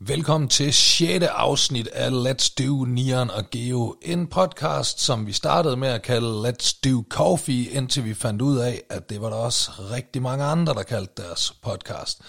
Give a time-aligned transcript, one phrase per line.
[0.00, 1.24] Velkommen til 6.
[1.24, 6.48] afsnit af Let's Do Neon og Geo, en podcast, som vi startede med at kalde
[6.48, 10.44] Let's Do Coffee, indtil vi fandt ud af, at det var der også rigtig mange
[10.44, 12.20] andre, der kaldte deres podcast.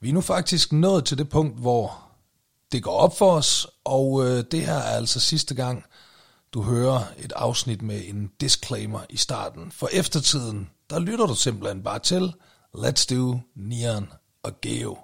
[0.00, 1.98] Vi er nu faktisk nået til det punkt, hvor
[2.72, 5.84] det går op for os, og øh, det her er altså sidste gang,
[6.54, 9.72] du hører et afsnit med en disclaimer i starten.
[9.72, 12.32] For eftertiden, der lytter du simpelthen bare til
[12.76, 14.08] Let's Do Neon
[14.42, 14.96] og Geo.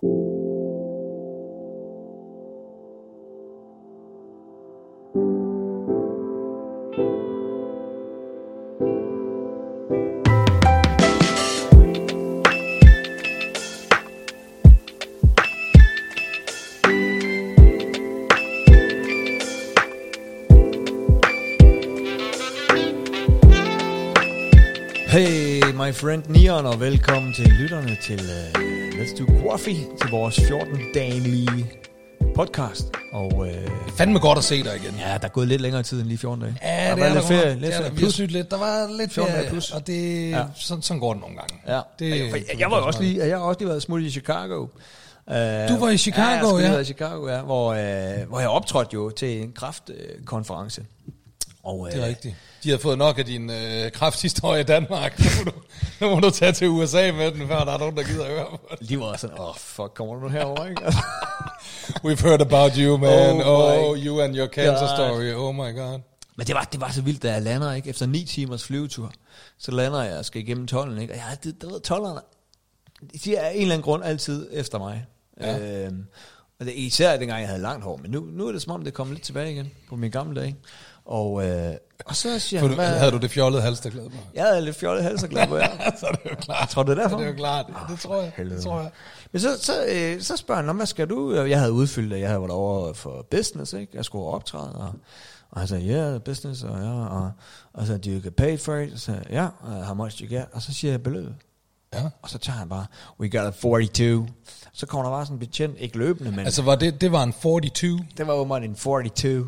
[26.03, 28.61] Friend Neon, og velkommen til lytterne til uh,
[29.01, 31.67] Let's Do Coffee, til vores 14-dagelige
[32.35, 32.85] podcast.
[33.13, 33.47] Og uh,
[33.97, 34.95] Fandme godt at se dig igen.
[34.99, 36.57] ja, der er gået lidt længere tid end lige 14 dage.
[36.63, 37.95] Ja, der det var er lidt ferie, lidt Det er der.
[37.97, 38.13] ferie.
[38.13, 38.51] Sygt lidt.
[38.51, 39.71] Der var lidt 14 ferie, dage plus.
[39.71, 40.45] og det, Ja.
[40.55, 41.55] sådan, sådan går det nogle gange.
[41.77, 44.11] Ja, Det, jeg, jeg, jeg, var også lige, jeg har også lige været smut i
[44.11, 44.61] Chicago.
[44.63, 45.35] Uh,
[45.69, 46.65] Du var i Chicago, ja.
[46.65, 46.79] Jeg ja.
[46.79, 50.83] i Chicago, ja, hvor, uh, hvor jeg optrådte jo til en kraftkonference.
[51.63, 52.35] Og, uh, det er rigtigt.
[52.65, 55.19] De har fået nok af din øh, krafthistorie i Danmark.
[55.19, 55.57] Nu må, du,
[56.01, 58.31] nu må du tage til USA med den, før der er nogen, der gider at
[58.31, 58.89] høre på det.
[58.89, 60.83] De var sådan, åh, oh, fuck, kommer du nu herover, ikke?
[62.05, 63.43] We've heard about you, man.
[63.45, 64.97] Oh Oh, you and your cancer God.
[64.97, 65.33] story.
[65.35, 66.01] Oh my god.
[66.37, 67.89] Men det var, det var så vildt, da jeg lander, ikke?
[67.91, 69.13] Efter ni timers flyvetur,
[69.59, 71.13] så lander jeg og skal igennem tollen, ikke?
[71.15, 72.21] Og jeg, det, der ved, tollerne,
[73.25, 75.07] de er af en eller anden grund altid efter mig.
[75.41, 75.85] Ja.
[75.87, 76.05] Øhm,
[76.61, 78.81] og det, især dengang jeg havde langt hår, men nu, nu er det som om,
[78.81, 80.57] det er kommet lidt tilbage igen på min gamle dag.
[81.05, 81.75] Og, øh,
[82.07, 84.17] og så siger For han, du, havde du det fjollede halsterklæde på?
[84.35, 85.69] jeg havde lidt fjollet hals og glad på jer.
[86.01, 86.69] så er det jo klart.
[86.69, 87.17] Tror du det er derfor?
[87.17, 87.67] Ja, det er jo klart.
[87.89, 88.33] Det tror jeg.
[88.37, 88.57] helvede.
[88.57, 88.91] Det tror jeg.
[89.33, 91.35] Men så, så, øh, så spørger han, "Nå, hvad skal du?
[91.35, 93.93] Jeg havde udfyldt det, jeg havde været over for business, ikke?
[93.97, 94.93] Jeg skulle optræde, og,
[95.51, 97.31] og han sagde, yeah, business, og ja, og,
[97.73, 98.93] og så, do you get paid for it?
[98.93, 100.45] Og så ja, uh, how much do you get?
[100.53, 101.35] Og så siger jeg beløbet.
[101.95, 102.03] Ja.
[102.23, 102.87] Og så tager han bare,
[103.21, 104.27] we got a 42.
[104.73, 107.13] Så kommer der bare sådan en betjent, ikke løbende, men altså, Altså, var det, det
[107.13, 107.99] var en 42.
[108.17, 109.45] det var åbenbart en 42.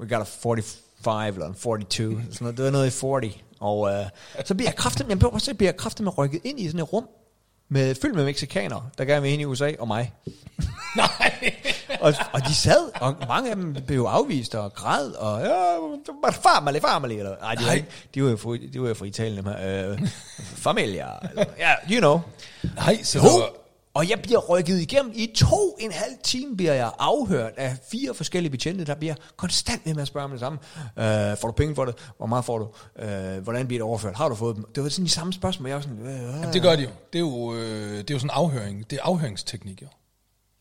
[0.00, 2.10] We got a 45 eller en 42.
[2.10, 2.56] Sådan noget.
[2.56, 3.20] Det var noget i 40.
[3.60, 4.06] Og øh,
[4.44, 6.80] så bliver jeg kraftigt, jeg prøver, så bliver jeg kraftigt med rykket ind i sådan
[6.80, 7.08] et rum,
[7.68, 10.12] med, fyldt med mexikanere, der gerne vil ind i USA, og mig.
[10.96, 11.54] Nej.
[12.00, 16.80] og, og de sad, og mange af dem blev afvist og græd, og ja, farmali,
[16.80, 19.36] farmali, eller, nej, de var, ikke, de var jo fra, de var jo fra Italien,
[19.36, 22.20] dem her, øh, familia, eller, ja, you know.
[22.76, 23.52] Nej, så var,
[23.98, 25.12] og jeg bliver rykket igennem.
[25.14, 29.14] I to og en halv time bliver jeg afhørt af fire forskellige betjente, der bliver
[29.36, 30.58] konstant ved med at spørge mig det samme.
[30.98, 31.94] Øh, får du penge for det?
[32.16, 32.68] Hvor meget får du?
[33.02, 34.16] Øh, hvordan bliver det overført?
[34.16, 34.64] Har du fået dem?
[34.74, 35.68] Det var sådan de samme spørgsmål.
[35.68, 36.52] Jeg var sådan, øh, øh.
[36.52, 36.88] det gør de jo.
[37.12, 38.90] Det er jo, øh, det er jo sådan en afhøring.
[38.90, 39.88] Det er afhøringsteknik, jo.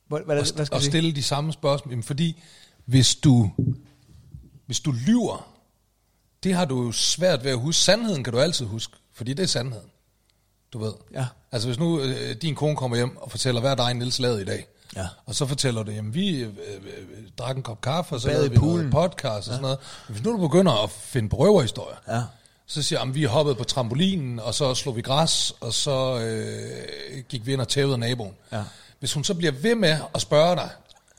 [0.08, 0.92] Hvad, hvad, hvad skal sige?
[0.92, 1.92] stille de samme spørgsmål.
[1.92, 2.44] Jamen, fordi
[2.86, 3.52] hvis du,
[4.66, 5.54] hvis du lyver,
[6.44, 7.82] det har du jo svært ved at huske.
[7.82, 9.90] Sandheden kan du altid huske, fordi det er sandheden.
[10.74, 10.94] Du ved.
[11.14, 11.26] Ja.
[11.58, 14.42] Altså hvis nu øh, din kone kommer hjem og fortæller, hvad er dig Niels lavet
[14.42, 14.68] i dag?
[14.96, 15.08] Ja.
[15.26, 18.50] Og så fortæller du, jamen vi øh, øh, drak en kop kaffe, og så lavede
[18.52, 18.92] vi noget poolen.
[18.92, 19.78] podcast og sådan noget.
[20.08, 22.22] Men hvis nu du begynder at finde på røverhistorier, Ja.
[22.68, 27.24] så siger jeg, vi hoppede på trampolinen, og så slog vi græs, og så øh,
[27.30, 28.34] gik vi ind og tævede naboen.
[28.52, 28.64] Ja.
[29.00, 30.70] Hvis hun så bliver ved med at spørge dig,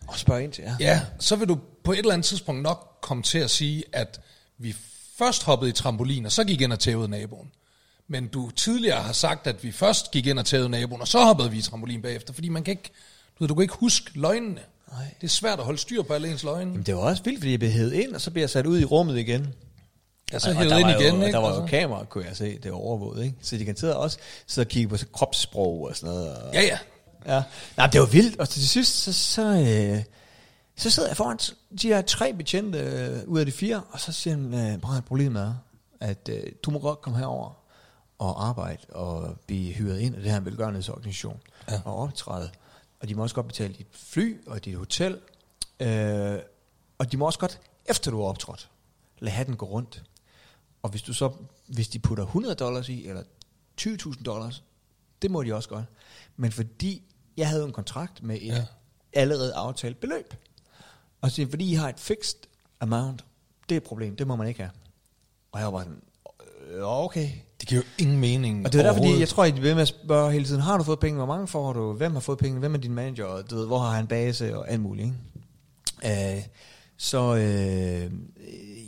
[0.06, 0.76] Og spørg ind til, ja.
[0.80, 4.20] ja, så vil du på et eller andet tidspunkt nok komme til at sige, at
[4.58, 4.76] vi
[5.18, 7.50] først hoppede i trampolin, og så gik ind og tævede naboen.
[8.08, 11.18] Men du tidligere har sagt, at vi først gik ind og tævede naboen, og så
[11.24, 12.90] hoppede vi i trampolin bagefter, fordi man kan ikke,
[13.38, 14.60] du, ved, du kan ikke huske løgnene.
[14.92, 15.04] Nej.
[15.20, 16.70] Det er svært at holde styr på alle ens løgne.
[16.70, 18.66] Jamen, det var også vildt, fordi jeg blev hævet ind, og så blev jeg sat
[18.66, 19.54] ud i rummet igen.
[20.32, 21.32] Ja, så hævet ind igen, jo, ikke?
[21.32, 23.36] Der var jo så- kamera, kunne jeg se, det var overvåget, ikke?
[23.42, 26.36] Så de kan sidde også sidde og kigge på kropssprog og sådan noget.
[26.36, 26.78] Og, Ja, ja.
[27.36, 27.42] ja.
[27.76, 30.02] Nej, det var vildt, og til sidst, så, så, øh,
[30.76, 31.38] så sidder jeg foran
[31.82, 35.42] de her tre betjente øh, ud af de fire, og så siger han, øh, problemet
[35.42, 35.54] er,
[36.00, 37.50] at øh, du må godt komme herover
[38.18, 41.80] og arbejde og blive hyret ind af det her velgørenhedsorganisation ja.
[41.84, 42.50] og optræde.
[43.00, 45.20] Og de må også godt betale dit fly og dit hotel.
[45.80, 46.38] Øh,
[46.98, 48.70] og de må også godt, efter du er optrådt,
[49.18, 50.02] lade hatten gå rundt.
[50.82, 51.32] Og hvis du så,
[51.66, 53.22] hvis de putter 100 dollars i, eller
[53.80, 54.62] 20.000 dollars,
[55.22, 55.84] det må de også godt.
[56.36, 57.02] Men fordi
[57.36, 58.64] jeg havde en kontrakt med et Ja.
[59.12, 60.34] allerede aftalt beløb,
[61.20, 62.38] og så fordi I har et fixed
[62.80, 63.24] amount,
[63.68, 64.70] det er et problem, det må man ikke have.
[65.52, 66.02] Og jeg var sådan,
[66.82, 67.30] okay.
[67.60, 69.68] Det giver jo ingen mening Og det er derfor, fordi jeg tror, at de bliver
[69.68, 72.12] ved med at spørge hele tiden, har du fået penge, hvor mange får du, hvem
[72.12, 74.70] har fået penge, hvem er din manager, og du ved, hvor har han base, og
[74.70, 75.14] alt muligt.
[76.02, 76.36] Ikke?
[76.36, 76.42] Øh,
[76.96, 78.12] så, øh,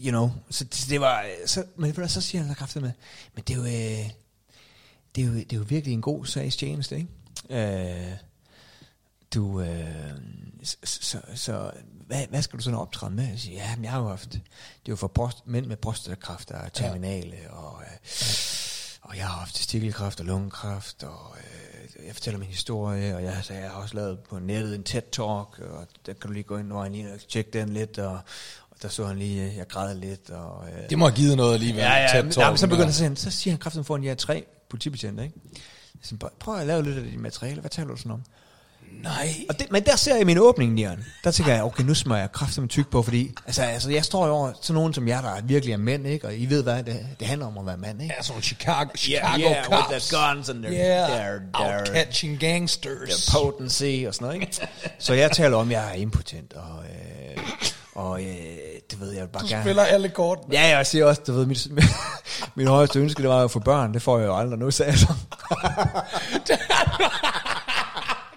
[0.05, 2.93] you know, så det, var, så, men så siger han kraftigt med,
[3.35, 4.11] men det er jo, øh,
[5.17, 7.09] det er jo, det er jo virkelig en god sags tjeneste, ikke?
[7.51, 8.13] Øh,
[9.35, 9.85] du, øh,
[10.62, 11.71] så, så, så
[12.06, 13.25] hvad, hvad skal du sådan optræde med?
[13.29, 14.38] Jeg siger, ja, men jeg har jo haft, det
[14.87, 17.97] er jo for bryst, mænd med prostatakræft, der er terminale, og, øh,
[19.03, 23.38] og jeg har haft testikelkræft og lungekræft, og øh, jeg fortæller min historie, og jeg,
[23.43, 26.56] så jeg har også lavet på nettet en TED-talk, og der kan du lige gå
[26.59, 28.19] ind og lige tjekke den lidt, og,
[28.83, 30.69] der så han lige, øh, jeg græd lidt, og...
[30.69, 31.81] Øh, Det må have givet noget alligevel.
[31.81, 32.85] Ja, ja, men, ja, men så begynder der.
[32.85, 35.41] han, så, siger han- så siger han kraften foran de her tre politibetjente, ikke?
[36.11, 38.23] Jeg "Prøv- prøv at lave lidt af dit materiale, hvad taler du sådan om?
[39.03, 39.35] Nej.
[39.49, 41.05] Og det, men der ser jeg min åbning, Nian.
[41.25, 44.05] Der tænker jeg, okay, nu smører jeg kraftigt med tyk på, fordi altså, altså, jeg
[44.05, 46.27] står jo over til nogen som jer, der virkelig er mænd, ikke?
[46.27, 48.15] Og I ved, hvad det, det handler om at være mand, ikke?
[48.19, 50.09] Ja, sådan Chicago, Chicago yeah, with cops.
[50.09, 53.27] their guns and their- yeah, their- their- catching gangsters.
[53.27, 54.69] Der potency og sådan noget, ikke?
[54.99, 57.43] Så jeg taler om, at jeg er impotent, og, øh,
[57.95, 58.27] og øh,
[58.91, 59.63] det ved jeg vil bare Du gerne...
[59.63, 60.55] spiller alle kortene.
[60.55, 61.67] Ja, jeg siger også, du ved, mit,
[62.57, 63.95] min højeste ønske, det var at få børn.
[63.95, 65.13] Det får jeg jo aldrig nu, sagde jeg så.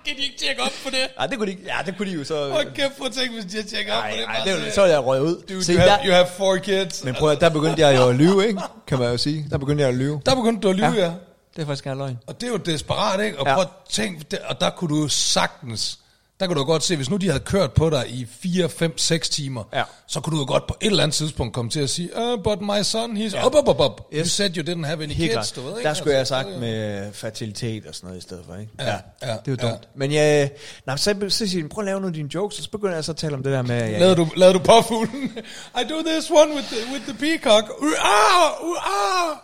[0.06, 1.00] Kan de ikke tjekke op på det?
[1.18, 2.50] Nej, det kunne de, ikke- ja, det kunne de jo så...
[2.52, 4.26] Hold kæft, prøv at tænke, hvis de har tjekket op på det.
[4.28, 5.42] nej, det, så- var- så er jeg røget ud.
[5.50, 7.04] Dude, Se, you, have, der, you have four kids.
[7.04, 8.62] men prøv at, der begyndte jeg jo at lyve, ikke?
[8.88, 9.48] Kan man jo sige.
[9.52, 10.22] Der begyndte jeg at lyve.
[10.26, 11.06] Der begyndte du at lyve, ja.
[11.06, 11.12] Ja.
[11.56, 12.18] Det er faktisk gerne løgn.
[12.28, 13.40] Og det er jo desperat, ikke?
[13.40, 13.54] Og Ja.
[13.54, 16.00] prøv at tænke, det- og der kunne du jo sagtens,
[16.40, 18.98] der kunne du godt se, hvis nu de havde kørt på dig i 4, 5,
[18.98, 19.84] 6 timer, Ja.
[20.08, 22.44] så kunne du jo godt på et eller andet tidspunkt komme til at sige, uh,
[22.44, 23.46] but my son, he's ja.
[23.48, 24.02] up, up, up, up.
[24.14, 24.32] You Yes.
[24.32, 25.88] said you didn't have any Helt kids, du ved, ikke?
[25.88, 28.72] Der skulle jeg have Altså, sagt med fertilitet og sådan noget i stedet for, ikke?
[28.80, 29.70] Ja, ja, det er jo ja.
[29.70, 29.88] dumt.
[29.96, 30.52] Men jeg,
[30.86, 32.94] nej, så, så siger de, prøv at lave nogle af dine jokes, og så begynder
[32.96, 35.24] jeg så at tale om det der med, jeg, Lavede du, lavede du påfuglen?
[35.82, 37.70] I do this one with the, with the peacock.
[37.82, 39.38] Uh, ah, uh, ah.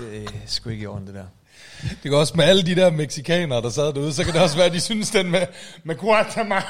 [0.00, 1.24] det er sgu ikke i orden, det der.
[1.82, 4.56] Det kan også med alle de der mexikanere, der sad derude, så kan det også
[4.56, 5.46] være, at de synes, den med,
[5.84, 6.62] med Guatemala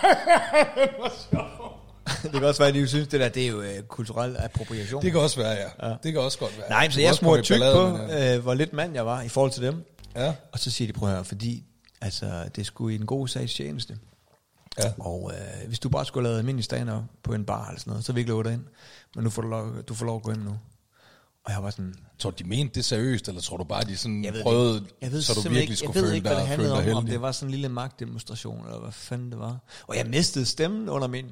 [0.77, 1.77] den var sjov.
[2.23, 5.03] det kan også være, at de synes, det der, det er jo øh, kulturel appropriation.
[5.03, 5.89] Det kan også være, ja.
[5.89, 5.95] ja.
[6.03, 6.69] Det kan også godt være.
[6.71, 8.37] Nej, så jeg smurte tyk på, med det.
[8.37, 9.85] øh, hvor lidt mand jeg var i forhold til dem.
[10.17, 10.33] Ja.
[10.53, 11.65] Og så siger de, prøv at høre, fordi
[12.01, 13.97] altså, det skulle i en god sags tjeneste.
[14.79, 14.93] Ja.
[14.99, 16.91] Og øh, hvis du bare skulle lavet almindelig stand
[17.23, 18.65] på en bar eller sådan noget, så vi ikke love dig ind.
[19.15, 20.59] Men nu får du lov, du får lov at gå ind nu.
[21.47, 23.97] Og jeg var sådan, Tror du, de mente det seriøst, eller tror du bare, de
[23.97, 24.95] sådan jeg ved prøvede, ikke.
[25.01, 26.69] jeg ved så du virkelig ikke, skulle jeg ved føle ikke, hvad det dig, føle
[26.69, 29.59] handlede dig om, om det var sådan en lille magtdemonstration, eller hvad fanden det var.
[29.87, 31.25] Og jeg mistede stemmen under min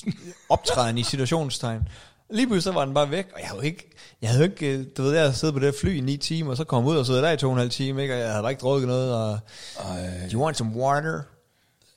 [0.48, 1.82] optræden i situationstegn.
[2.30, 3.90] Lige pludselig så var den bare væk, og jeg havde jo ikke,
[4.22, 6.16] jeg havde jo ikke, øh, du ved, jeg havde siddet på det fly i ni
[6.16, 8.14] timer, og så kom ud og sidde der i to og en halv time, ikke?
[8.14, 9.38] og jeg havde bare ikke drukket noget, og,
[9.80, 10.28] Ej.
[10.32, 11.22] do you want some water?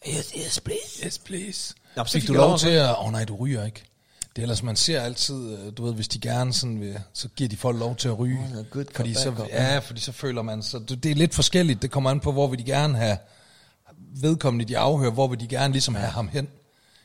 [0.07, 1.05] Yes, yes, please.
[1.05, 1.73] Yes, please.
[1.95, 2.89] Nå, så Fik fik du lov til at...
[2.89, 3.88] Åh oh, nej, du ryger ikke.
[4.35, 7.27] Det er ellers, man ser altid, øh, du ved, hvis de gerne sådan vil, så
[7.35, 8.39] giver de folk lov til at ryge.
[8.57, 11.81] Oh, good fordi så, ja, fordi så føler man, så det det er lidt forskelligt.
[11.81, 13.17] Det kommer an på, hvor vil de gerne have
[14.15, 16.47] vedkommende, de afhører, hvor vil de gerne ligesom have ham hen.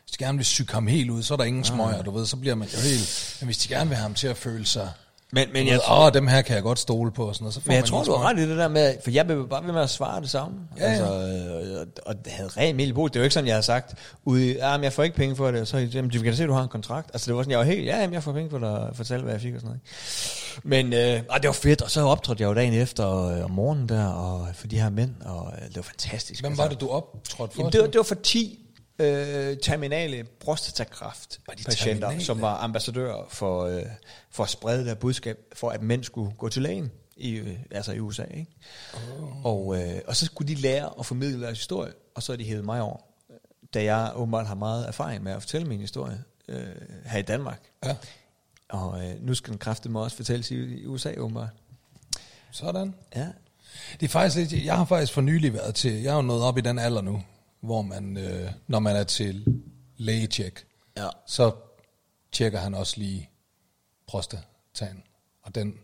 [0.04, 2.26] Hvis de gerne vil syge ham helt ud, så er der ingen smøger, du ved,
[2.26, 3.36] så bliver man jo helt...
[3.40, 4.92] Men hvis de gerne vil have ham til at føle sig...
[5.34, 7.60] Men, men jeg, åh, dem her kan jeg godt stole på, og sådan noget, så
[7.60, 9.64] får men jeg tror, du har ret i det der med, for jeg blev bare
[9.66, 10.56] ved med at svare det samme.
[10.78, 10.90] Ja, ja.
[10.90, 11.04] altså,
[11.80, 13.08] øh, og det havde rent brug.
[13.08, 15.36] Det er jo ikke sådan, jeg har sagt, ude, ah, men jeg får ikke penge
[15.36, 17.10] for det, og så jamen, du kan se, at du har en kontrakt.
[17.12, 19.22] Altså det var sådan, jeg var helt, ja, jamen, jeg får penge for at fortælle,
[19.22, 19.80] hvad jeg fik og sådan noget.
[20.62, 23.50] Men øh, og det var fedt, og så optrådte jeg jo dagen efter, øh, om
[23.50, 26.40] morgenen der, og for de her mænd, og øh, det var fantastisk.
[26.40, 26.62] Hvem altså.
[26.62, 27.62] var det, du optrådte for?
[27.62, 28.63] Jamen, det, var, det var for 10
[28.98, 32.24] øh, terminale prostatakræft patienter, terminale?
[32.24, 33.82] som var ambassadører for, øh,
[34.30, 36.90] for at sprede det her budskab, for at mænd skulle gå til lægen.
[37.16, 38.24] i, øh, altså i USA.
[38.24, 38.50] Ikke?
[38.94, 39.46] Oh.
[39.46, 42.44] Og, øh, og så skulle de lære at formidle deres historie, og så er de
[42.44, 42.96] hævet mig over.
[43.74, 46.66] Da jeg åbenbart har meget erfaring med at fortælle min historie øh,
[47.04, 47.60] her i Danmark.
[47.84, 47.96] Ja.
[48.68, 51.48] Og øh, nu skal den kræfte mig også fortælles i, i USA åbenbart.
[52.50, 52.94] Sådan.
[53.16, 53.28] Ja.
[54.00, 56.42] Det er faktisk lidt, jeg har faktisk for nylig været til, jeg er jo nået
[56.42, 57.22] op i den alder nu,
[57.64, 59.62] hvor man, øh, når man er til
[59.96, 60.64] lægetjek,
[60.96, 61.08] Ja.
[61.26, 61.52] så
[62.32, 63.30] tjekker han også lige
[64.06, 65.02] prostataen.
[65.42, 65.74] Og den,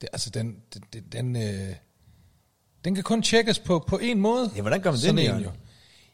[0.00, 1.74] det, altså den, den, den, den, øh,
[2.84, 4.50] den kan kun tjekkes på, på en måde.
[4.56, 5.50] Ja, hvordan gør man det, Sådan en jo.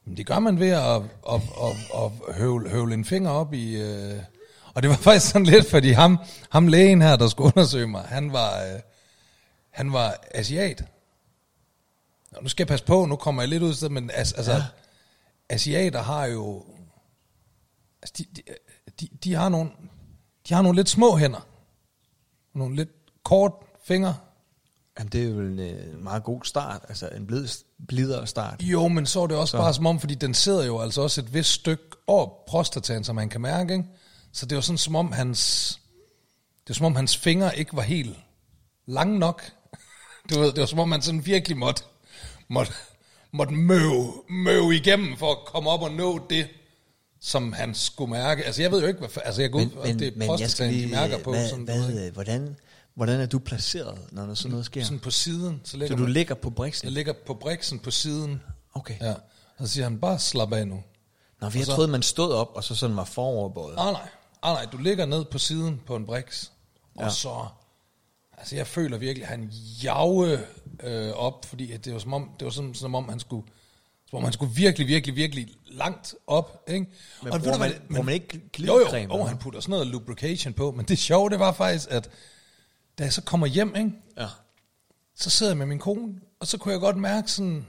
[0.06, 1.40] Jamen, det gør man ved at, at, at,
[1.94, 3.76] at, at høvle, høvle en finger op i...
[3.76, 4.20] Øh,
[4.74, 6.18] og det var faktisk sådan lidt, fordi ham,
[6.50, 8.80] ham lægen her, der skulle undersøge mig, han var, øh,
[9.70, 10.84] han var asiat.
[12.32, 14.52] Nå, nu skal jeg passe på, nu kommer jeg lidt ud af men as, altså,
[14.52, 14.64] ja.
[15.48, 16.64] asiater har jo...
[18.02, 18.42] Altså, de, de,
[19.00, 19.70] de, de, har nogle,
[20.48, 21.46] de har nogle lidt små hænder.
[22.54, 22.90] Nogle lidt
[23.24, 23.52] kort
[23.84, 24.16] fingre.
[24.98, 27.48] Jamen, det er jo en øh, meget god start, altså en blid,
[27.88, 28.62] blidere start.
[28.62, 29.58] Jo, men så er det også Så.
[29.58, 33.16] bare som om, fordi den sidder jo altså også et vist stykke over prostataen, som
[33.16, 33.84] man kan mærke, ikke?
[34.32, 35.72] Så det var sådan som om hans,
[36.60, 38.16] det var som om hans fingre ikke var helt
[38.86, 39.42] lange nok.
[40.30, 41.82] Du ved, det var som om man sådan virkelig måtte,
[42.50, 42.72] måtte,
[43.32, 46.48] måtte møve, møve igennem for at komme op og nå det,
[47.20, 48.44] som han skulle mærke.
[48.44, 50.86] Altså jeg ved jo ikke, hvad, altså jeg går ud, men, det er prostataen, de
[50.86, 51.30] mærker på.
[51.30, 52.56] hvad, sådan, hvad, ved, hvordan,
[52.94, 54.84] hvordan er du placeret, når der sådan noget sker?
[54.84, 55.60] sådan på siden.
[55.64, 56.88] Så, Så ligger du man, ligger på jeg briksen?
[56.88, 58.42] ligger på briksen på siden.
[58.74, 58.94] Okay.
[59.00, 59.12] Ja.
[59.58, 60.82] Og så siger han, bare slap af nu.
[61.40, 63.76] Nå, vi Og så- troet, man stod op, og så sådan var foroverbøjet.
[63.76, 64.08] Nej, nej.
[64.42, 66.52] Ah, nej, du ligger ned på siden på en briks,
[66.96, 67.10] og Ja.
[67.10, 67.46] så...
[68.38, 69.50] Altså, jeg føler virkelig, at han
[69.84, 70.40] jage
[70.82, 73.46] øh, op, fordi at det var som om, det var som, som om han skulle,
[74.10, 76.86] som om han skulle virkelig, virkelig, virkelig langt op, ikke?
[77.22, 79.60] Men ved bruger hvad, man- bruger man ikke Jo, glidecreme, jo, eller og han putter
[79.60, 82.10] sådan noget lubrication på, men det sjove, det var faktisk, at
[82.98, 83.90] da jeg så kommer hjem, ikke?
[84.18, 84.26] Ja.
[85.16, 87.66] så sidder jeg med min kone, og så kunne jeg godt mærke sådan,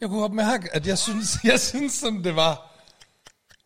[0.00, 2.72] jeg kunne godt mærke, at jeg synes, jeg synes sådan, det var,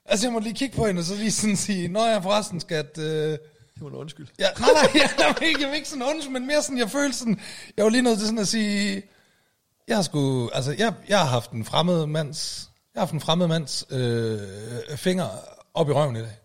[0.05, 2.61] altså jeg må lige kigge på hende, og så lige sådan sige, når jeg forresten
[2.61, 3.39] skal, at, øh,
[3.81, 4.27] Det var en undskyld.
[4.39, 6.91] ja, nej, nej, jeg, jeg, ikke, jeg vil ikke sådan undskyld, men mere sådan, jeg
[6.91, 7.41] følte sådan,
[7.77, 9.03] jeg var lige nødt til sådan at sige,
[9.89, 13.21] jeg har sgu, altså jeg, jeg har haft en fremmed mands, jeg har haft en
[13.21, 14.39] fremmed mands øh,
[14.97, 15.29] finger
[15.75, 16.37] op i røven i dag.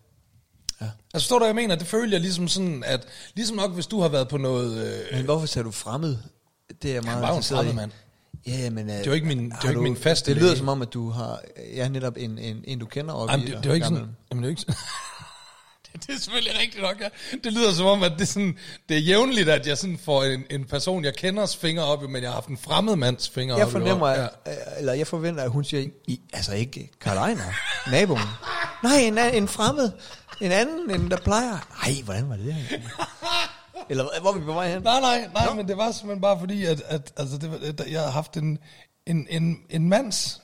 [0.80, 0.86] Ja.
[1.14, 1.74] Altså forstår du, hvad jeg mener?
[1.76, 4.86] Det føler jeg ligesom sådan, at ligesom nok, hvis du har været på noget...
[5.10, 6.16] Øh, Men hvorfor sagde du fremmed?
[6.82, 7.90] Det er jeg meget var jo en mand.
[8.46, 8.88] Ja, men...
[8.88, 10.58] Det var ikke min- det har ikke du- min faste Det lyder læge.
[10.58, 11.40] som om, at du har...
[11.74, 13.50] Ja, netop en, en, en du kender op Jamen, i.
[13.50, 14.00] det, det var ikke gammel.
[14.00, 14.16] sådan...
[14.30, 14.74] Jamen, det er ikke sådan...
[16.06, 17.08] det, er selvfølgelig rigtigt nok, ja.
[17.44, 20.24] Det lyder som om, at det er, sådan, det er jævnligt, at jeg sådan får
[20.24, 23.28] en, en person, jeg kenders finger op, i, men jeg har haft en fremmed mands
[23.28, 24.28] finger Jeg op i fornemmer, røven.
[24.44, 27.42] at, eller jeg forventer, at hun siger, I, altså ikke Ejner,
[27.90, 28.20] naboen.
[28.82, 29.90] Nej, en, en fremmed.
[30.40, 31.68] En anden, en der plejer.
[31.86, 32.78] Ej, hvordan var det her?
[33.90, 34.82] Eller hvor er vi på vej hen?
[34.82, 37.90] Nej, nej, nej, men det var simpelthen bare fordi, at, at altså, det, var- at
[37.92, 38.58] jeg har haft en,
[39.06, 40.40] en, en, en mands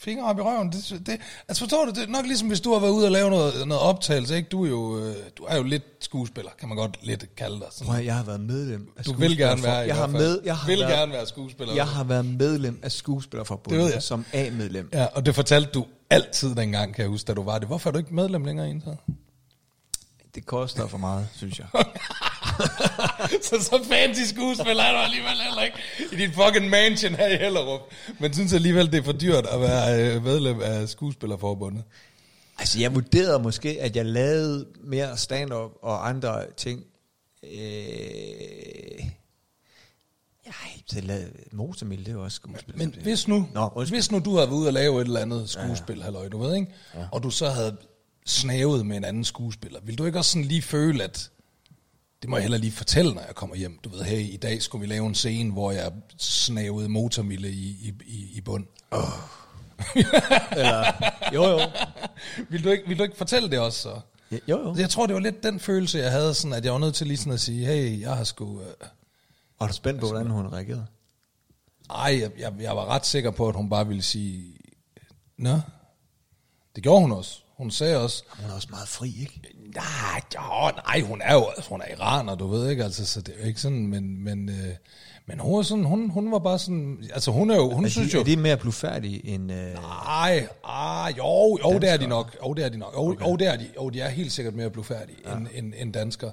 [0.00, 0.72] finger op i røven.
[0.72, 3.12] Det, det, altså forstår du, det er nok ligesom hvis du har været ude og
[3.12, 4.48] lave noget, noget optagelse, ikke?
[4.48, 7.66] Du er, jo, øh, du er jo lidt skuespiller, kan man godt lidt kalde dig.
[7.70, 7.92] Sådan.
[7.92, 10.66] Prøv, jeg har været medlem af Du vil gerne være jeg har med, jeg har
[10.66, 11.74] vil været, gerne være skuespiller.
[11.74, 14.88] Jeg har været medlem af Skuespillerforbundet som A-medlem.
[14.92, 17.68] Ja, og det fortalte du altid dengang, kan jeg huske, da du var det.
[17.68, 18.80] Hvorfor er du ikke medlem længere i?
[20.34, 21.66] Det koster for meget, synes jeg.
[23.48, 25.78] så så fancy skuespiller er du alligevel heller ikke
[26.12, 27.80] i dit fucking mansion her i Hellerup.
[28.18, 31.84] Men synes alligevel, det er for dyrt at være øh, medlem af skuespillerforbundet.
[32.58, 36.84] Altså, jeg vurderede måske, at jeg lavede mere stand-up og andre ting.
[37.44, 39.04] Øh...
[40.46, 40.52] Ja,
[40.86, 42.78] så lavede Motormil, det er jo også skuespil.
[42.78, 43.96] Men hvis nu, Nå, undskyld.
[43.96, 46.02] hvis nu du havde været ude og lave et eller andet skuespil, ja.
[46.02, 46.72] halløj, du ved, ikke?
[46.94, 47.00] Ja.
[47.12, 47.76] og du så havde
[48.26, 51.30] snavet med en anden skuespiller, vil du ikke også sådan lige føle, at
[52.22, 53.78] det må jeg heller lige fortælle, når jeg kommer hjem.
[53.84, 57.68] Du ved, hey, i dag skulle vi lave en scene, hvor jeg snavede motormille i,
[57.70, 58.66] i, i, i bund.
[60.52, 60.92] Eller,
[61.34, 61.60] jo, jo.
[62.50, 64.00] Vil du, ikke, vil du ikke fortælle det også så?
[64.30, 64.74] Ja, jo, jo.
[64.78, 67.06] Jeg tror, det var lidt den følelse, jeg havde, sådan, at jeg var nødt til
[67.06, 68.60] lige sådan at sige, hey, jeg har sgu...
[68.60, 68.66] Øh,
[69.60, 70.86] Var du spændt på, hvordan hun reagerede?
[71.90, 74.54] ej, jeg, jeg, jeg var ret sikker på, at hun bare ville sige,
[75.38, 75.60] nå,
[76.74, 77.40] det gjorde hun også.
[77.56, 79.40] Hun sagde også, Hun er også meget fri, ikke?
[79.74, 83.20] Nej, jo, nej, hun er jo altså, hun er iraner, du ved ikke, altså, så
[83.20, 84.74] det er jo ikke sådan, men, men, øh,
[85.26, 87.88] men hun, var sådan, hun, hun var bare sådan, altså hun er jo, hun Er
[87.88, 89.52] synes de, jo, er de mere blufærdige end...
[89.52, 89.74] Øh,
[90.08, 92.36] Ej, ej, jo, jo, det er de nok.
[92.46, 92.94] Jo, det er de nok.
[92.94, 93.26] Jo, okay.
[93.26, 93.68] jo, det er de.
[93.76, 95.36] Jo, de er helt sikkert mere blufærdige ja.
[95.36, 96.30] end, end, end danskere.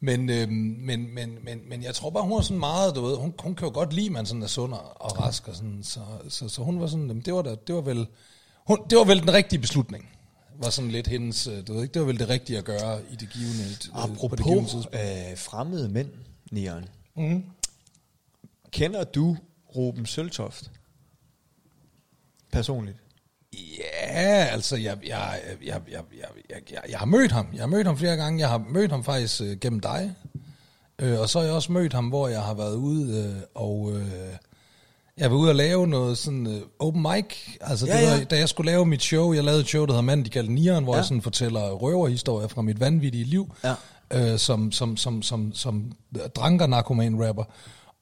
[0.00, 0.50] Men, øhm,
[0.80, 3.54] men, men, men, men jeg tror bare, hun er sådan meget, du ved, hun, hun
[3.54, 6.48] kan jo godt lide, at man sådan er sund og rask, og sådan, så, så,
[6.48, 8.06] så hun var sådan, det var, da, det var vel,
[8.66, 10.08] hun, det var vel den rigtige beslutning.
[10.58, 13.00] Var sådan lidt hendes, øh, du ved ikke, det var vel det rigtige at gøre
[13.10, 14.96] i det givende, øh, på det givende apropos tidspunkt.
[15.30, 16.10] øh, fremmede mænd,
[16.50, 16.84] Nieren.
[17.16, 17.44] Mm.
[18.70, 19.36] Kender du
[19.76, 20.70] Ruben Søltoft?
[22.52, 22.96] Personligt?
[23.78, 26.02] Ja, altså, jeg, jeg, jeg, jeg, jeg,
[26.50, 27.46] jeg, jeg, jeg har mødt ham.
[27.52, 28.40] Jeg har mødt ham flere gange.
[28.40, 30.14] Jeg har mødt ham faktisk øh, gennem dig.
[30.98, 33.92] Øh, og så har jeg også mødt ham, hvor jeg har været ude øh, og...
[33.92, 34.34] Øh,
[35.18, 37.36] jeg var ude og lave noget sådan uh, open mic.
[37.60, 38.24] Altså, Ja, det var, ja.
[38.24, 40.52] da jeg skulle lave mit show, jeg lavede et show, der hedder Manden, de kaldte
[40.52, 40.96] Nieren, hvor Ja.
[40.96, 43.74] jeg sådan fortæller røverhistorier fra mit vanvittige liv, Ja.
[44.32, 45.92] øh, som, som, som, som, som
[46.36, 47.44] dranker narkoman rapper.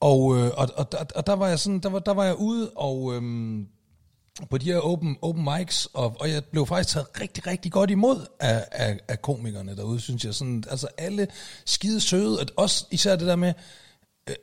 [0.00, 2.34] Og, øh, og, og, og, og, der var jeg sådan, der var, der var jeg
[2.38, 3.66] ude og øhm,
[4.50, 7.90] på de her open, open mics, og, og jeg blev faktisk taget rigtig, rigtig godt
[7.90, 10.34] imod af, af, af komikerne derude, synes jeg.
[10.34, 11.26] Sådan, altså alle
[11.66, 13.52] skide søde, at også især det der med,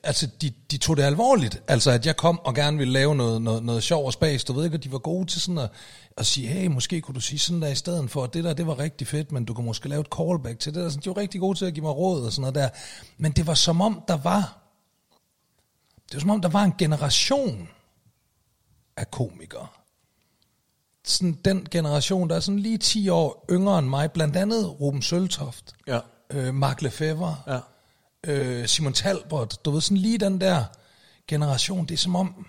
[0.03, 3.41] altså de, de tog det alvorligt, altså at jeg kom og gerne ville lave noget,
[3.41, 5.69] noget, noget sjov og spas, du ved ikke, at de var gode til sådan at,
[6.17, 8.53] at sige, hey, måske kunne du sige sådan der i stedet for, at det der,
[8.53, 10.83] det var rigtig fedt, men du kunne måske lave et callback til det.
[10.83, 12.69] Der, sådan, de var rigtig gode til at give mig råd og sådan noget der,
[13.17, 14.57] men det var som om, der var,
[16.07, 17.69] det var som om, der var en generation
[18.97, 19.67] af komikere,
[21.05, 25.01] sådan den generation, der er sådan lige 10 år yngre end mig, blandt andet Ruben
[25.01, 25.99] Søltoft, Ja.
[26.29, 27.59] øh, Mark Lefebvre, Ja.
[28.27, 30.63] Øh, Simon Talbot, du ved, sådan lige den der
[31.27, 32.47] generation, det er som om,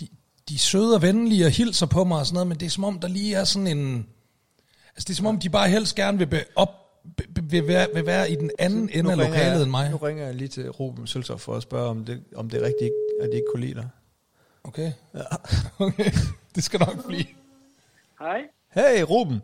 [0.00, 0.08] de,
[0.48, 2.70] de er søde og venlige og hilser på mig og sådan noget, men det er
[2.70, 4.06] som om, der lige er sådan en,
[4.88, 6.68] altså det er som om, de bare helst gerne vil, be, op,
[7.16, 9.90] be, be, vil, være, vil være i den anden ende af lokalet jeg, end mig.
[9.90, 12.66] Nu ringer jeg lige til Ruben Søltoft for at spørge, om det, om det er
[12.66, 12.90] rigtigt,
[13.20, 13.88] at de ikke kunne lide dig.
[14.64, 14.92] Okay?
[15.14, 15.20] Ja.
[15.86, 16.12] okay,
[16.54, 17.26] det skal nok blive.
[18.18, 18.40] Hej.
[18.74, 19.42] Hey Ruben,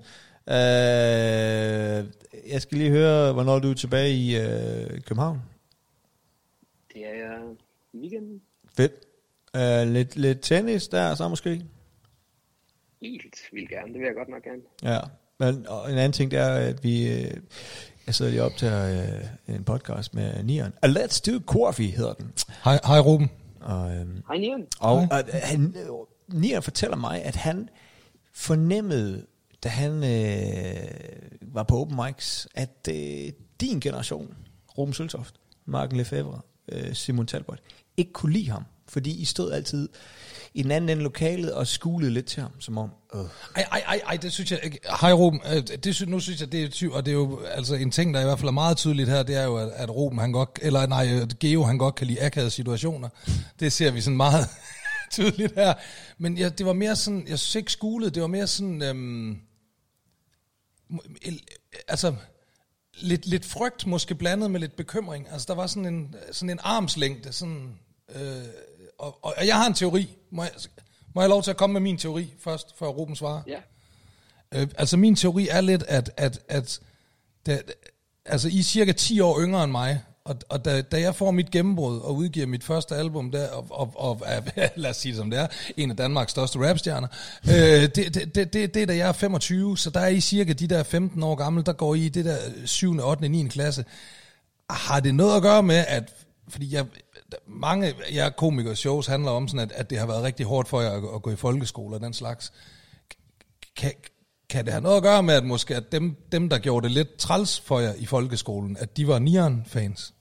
[0.48, 2.04] øh,
[2.52, 5.42] jeg skal lige høre, hvornår du er tilbage i øh, København.
[6.92, 7.38] Det er jeg
[7.92, 8.40] i weekenden.
[8.76, 8.92] Fedt.
[9.56, 11.64] Øh, lidt, lidt tennis der så måske?
[13.02, 13.92] Helt vildt gerne.
[13.92, 14.62] Det vil jeg godt nok gerne.
[14.82, 15.00] Ja.
[15.38, 17.12] Men og en anden ting, det er, at vi...
[17.12, 17.30] Øh,
[18.06, 20.72] jeg sidder lige op til øh, en podcast med Nian.
[20.82, 22.32] A Let's Do Coffee hedder den.
[22.64, 23.30] Hej, hej Ruben.
[23.60, 24.66] Og, øh, Hej Nian.
[24.80, 25.74] Og at han,
[26.28, 27.68] Nian fortæller mig, at han
[28.32, 29.26] fornemmede,
[29.64, 30.88] da han øh,
[31.42, 34.34] var på open mics, at øh, din generation,
[34.78, 35.34] Ruben Søltoft,
[35.66, 36.40] Marken Lefebvre,
[36.72, 37.58] øh, Simon Talbot,
[37.96, 38.64] ikke kunne lide ham.
[38.88, 39.88] Fordi I stod altid
[40.54, 42.90] i den anden ende lokalet og skulede lidt til ham, som om...
[43.14, 43.20] Øh.
[43.20, 44.78] Ej, ej, ej, ej, det synes jeg ikke.
[45.00, 47.40] Hej Ruben, øh, det, synes, nu synes jeg, det er tyv, og det er jo
[47.44, 49.68] altså en ting, der i hvert fald er meget tydeligt her, det er jo, at,
[49.68, 51.06] at Ruben, han godt, eller nej,
[51.40, 53.08] Geo, han godt kan lide akavede situationer.
[53.60, 54.48] Det ser vi sådan meget
[55.10, 55.74] tydeligt her.
[56.18, 59.38] Men ja, det var mere sådan, jeg synes ikke skulet, det var mere sådan, øhm,
[61.88, 62.14] altså,
[62.94, 65.28] lidt, lidt frygt måske blandet med lidt bekymring.
[65.30, 67.78] Altså, der var sådan en, sådan en armslængde, sådan,
[68.14, 68.44] øh,
[68.98, 70.16] og, og jeg har en teori.
[70.30, 70.52] Må jeg,
[71.14, 73.42] må jeg lov til at komme med min teori først, før Ruben svarer?
[73.46, 73.60] Ja.
[74.54, 76.80] Øh, altså min teori er lidt, at, at, at
[77.46, 77.62] da,
[78.24, 81.30] altså I er cirka 10 år yngre end mig, og, og da, da jeg får
[81.30, 84.22] mit gennembrud og udgiver mit første album der, og, og, og
[84.76, 87.08] lad os sige det som det er, en af Danmarks største rapstjerner,
[87.44, 90.20] øh, det, det, det, det, det er da jeg er 25, så der er I
[90.20, 93.48] cirka de der 15 år gamle, der går I det der 7., 8., 9.
[93.48, 93.84] klasse.
[94.70, 96.14] Har det noget at gøre med, at
[96.48, 96.86] fordi jeg,
[97.46, 100.80] mange jeg komikere shows handler om sådan, at, at det har været rigtig hårdt for
[100.80, 102.52] jer at, at gå i folkeskole og den slags.
[103.76, 103.92] Kan,
[104.50, 106.92] kan det have noget at gøre med, at måske at dem, dem, der gjorde det
[106.92, 110.14] lidt træls for jer i folkeskolen, at de var Nieren-fans?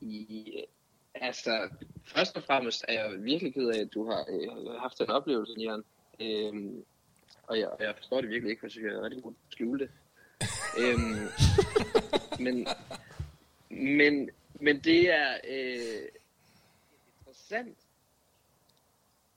[0.00, 0.54] I,
[1.14, 1.68] altså,
[2.06, 5.54] først og fremmest er jeg virkelig ked af, at du har øh, haft en oplevelse,
[5.56, 5.82] Nian.
[6.20, 6.84] Øhm,
[7.42, 9.90] og, jeg, jeg forstår det virkelig ikke, for jeg er rigtig god skjule det.
[10.78, 11.28] øhm,
[12.44, 12.66] men,
[13.70, 16.08] men, men det er øh,
[17.18, 17.78] interessant,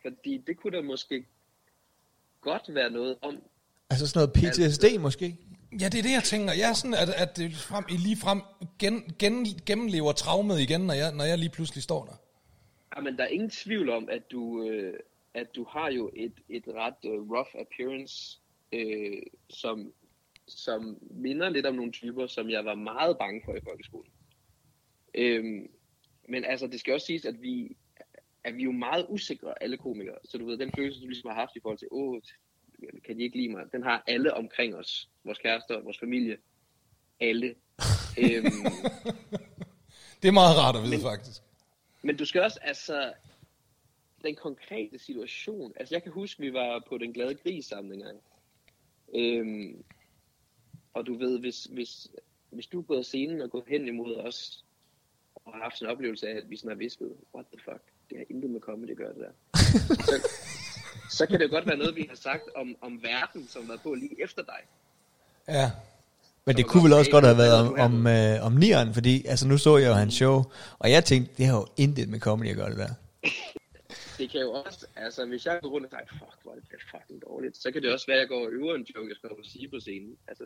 [0.01, 1.25] fordi det kunne da måske
[2.41, 3.43] godt være noget om,
[3.89, 5.37] Altså sådan noget PTSD måske?
[5.81, 6.53] Ja, det er det, jeg tænker.
[6.53, 8.41] Jeg er sådan, at, at det frem, I lige frem
[8.79, 12.17] gen, gen, gennemlever traumet igen, når jeg, når jeg lige pludselig står der.
[12.95, 14.99] Ja, men der er ingen tvivl om, at du, øh,
[15.33, 18.39] at du har jo et, et ret øh, rough appearance,
[18.71, 19.93] øh, som,
[20.47, 24.11] som minder lidt om nogle typer, som jeg var meget bange for i folkeskolen.
[25.15, 25.69] Øhm,
[26.29, 27.77] men altså, det skal også siges, at vi,
[28.43, 30.17] at vi er jo meget usikre, alle komikere.
[30.25, 32.21] Så du ved, den følelse, du ligesom har haft i forhold til, åh,
[33.05, 33.63] kan de ikke lide mig?
[33.71, 35.09] Den har alle omkring os.
[35.23, 36.37] Vores kærester, vores familie.
[37.19, 37.55] Alle.
[38.17, 38.43] øhm,
[40.21, 41.41] Det er meget rart at vide, faktisk.
[42.01, 43.13] Men du skal også, altså,
[44.23, 48.19] den konkrete situation, altså jeg kan huske, vi var på den glade gris sammen engang.
[49.15, 49.83] Øhm,
[50.93, 52.07] og du ved, hvis, hvis,
[52.49, 54.65] hvis du er gået scenen og gået hen imod os,
[55.35, 58.17] og har haft en oplevelse af, at vi sådan har visket, what the fuck, det
[58.17, 59.31] har intet med comedy at gøre det der.
[60.09, 60.29] så,
[61.17, 63.93] så kan det godt være noget, vi har sagt om, om verden, som var på
[63.93, 64.61] lige efter dig.
[65.47, 65.71] Ja.
[66.45, 69.25] Men det var kunne vel også godt have været om, om, øh, om nieren, fordi
[69.25, 70.43] altså nu så jeg jo hans show,
[70.79, 72.93] og jeg tænkte, det har jo intet med comedy at gøre det der.
[74.17, 76.81] Det kan jo også, altså hvis jeg går rundt og tænker, fuck, hvor er det
[76.91, 79.15] fucking dårligt, så kan det også være, at jeg går og øver en joke, jeg
[79.15, 80.17] skal sige på scenen.
[80.27, 80.43] Altså,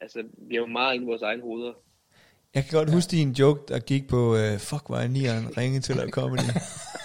[0.00, 1.72] altså vi er jo meget inde i vores egne hoveder.
[2.54, 2.94] Jeg kan godt ja.
[2.94, 6.40] huske din joke, der gik på, øh, fuck, hvor er nieren ringe til at comedy.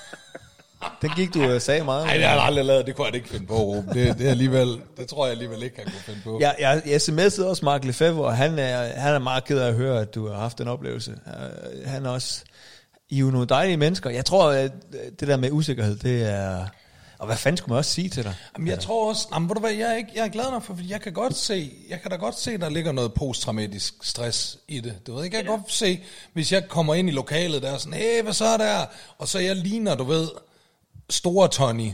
[1.05, 2.05] Den gik du og sagde meget.
[2.05, 2.85] Nej, det har jeg aldrig lavet.
[2.85, 3.89] Det kunne jeg ikke finde på, Ruben.
[3.89, 6.39] Det, det, er alligevel, det tror jeg alligevel ikke, jeg kunne finde på.
[6.39, 9.67] Jeg, jeg, jeg sms'ede også Mark Lefebvre, og han er, han er meget ked af
[9.67, 11.11] at høre, at du har haft den oplevelse.
[11.11, 12.41] Uh, han er også...
[13.09, 14.09] I er jo nogle dejlige mennesker.
[14.09, 14.71] Jeg tror, at
[15.19, 16.65] det der med usikkerhed, det er...
[17.19, 18.33] Og hvad fanden skulle man også sige til dig?
[18.57, 20.63] Jamen, jeg tror også, jamen, ved du hvad, jeg er, ikke, jeg er glad nok
[20.63, 23.93] for, fordi jeg kan godt se, jeg kan da godt se, der ligger noget posttraumatisk
[24.01, 25.07] stress i det.
[25.07, 27.77] Du ved ikke, jeg kan godt se, hvis jeg kommer ind i lokalet der, er
[27.77, 28.85] sådan, hey, hvad så er der?
[29.17, 30.27] Og så jeg ligner, du ved,
[31.09, 31.89] store Tony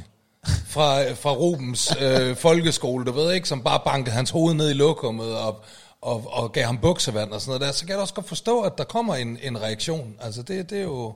[0.68, 4.74] fra, fra Rubens øh, folkeskole, du ved ikke, som bare bankede hans hoved ned i
[4.74, 5.64] lokummet og,
[6.02, 8.62] og, og gav ham buksevand og sådan noget der, så kan jeg også godt forstå,
[8.62, 10.16] at der kommer en, en reaktion.
[10.22, 11.14] Altså det, det er jo...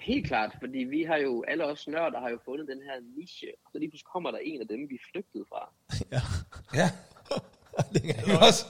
[0.00, 3.48] Helt klart, fordi vi har jo, alle os nørder har jo fundet den her niche,
[3.64, 5.62] og så lige pludselig kommer der en af dem, vi flygtede fra.
[6.14, 6.20] Ja.
[6.80, 6.90] Ja,
[7.92, 8.64] det kan også,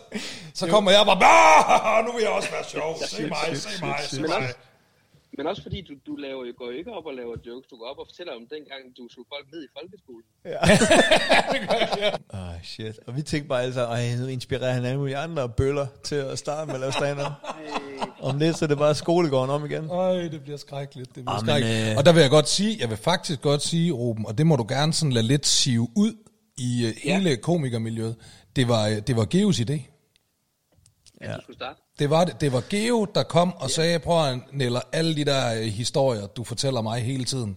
[0.55, 3.97] så kommer jeg bare, "Bah, nu vil jeg også være sjov, se mig, se mig,
[4.01, 4.37] se Men mig.
[4.39, 4.55] også,
[5.39, 7.87] men også fordi du, du laver, jo- går ikke op og laver jokes, du går
[7.93, 10.27] op og fortæller om dengang, du slog folk ned i folkeskolen.
[12.33, 12.97] Ah, shit.
[13.07, 16.39] Og vi tænkte bare altså, ej, nu inspirerer han alle mulige andre bøller til at
[16.39, 17.19] starte med at lave stand
[18.29, 19.91] Om lidt, så er det bare skolegården om igen.
[19.91, 21.09] Øj, det bliver skrækkeligt.
[21.15, 21.91] Det bliver Ah, men, skrækkeligt.
[21.91, 24.47] øh, Og der vil jeg godt sige, jeg vil faktisk godt sige, Ruben, og det
[24.47, 26.13] må du gerne sådan lade lidt sive ud
[26.59, 27.19] i uh, Ja.
[27.19, 28.17] hele komikermiljøet.
[28.57, 29.98] Det var, øh, det var Geos idé.
[31.21, 31.37] Ja.
[31.37, 31.81] Du skulle starte.
[31.99, 35.25] Det var, det, det var Geo, der kom og sagde, prøv at Neller, alle de
[35.25, 37.57] der øh, historier, du fortæller mig hele tiden,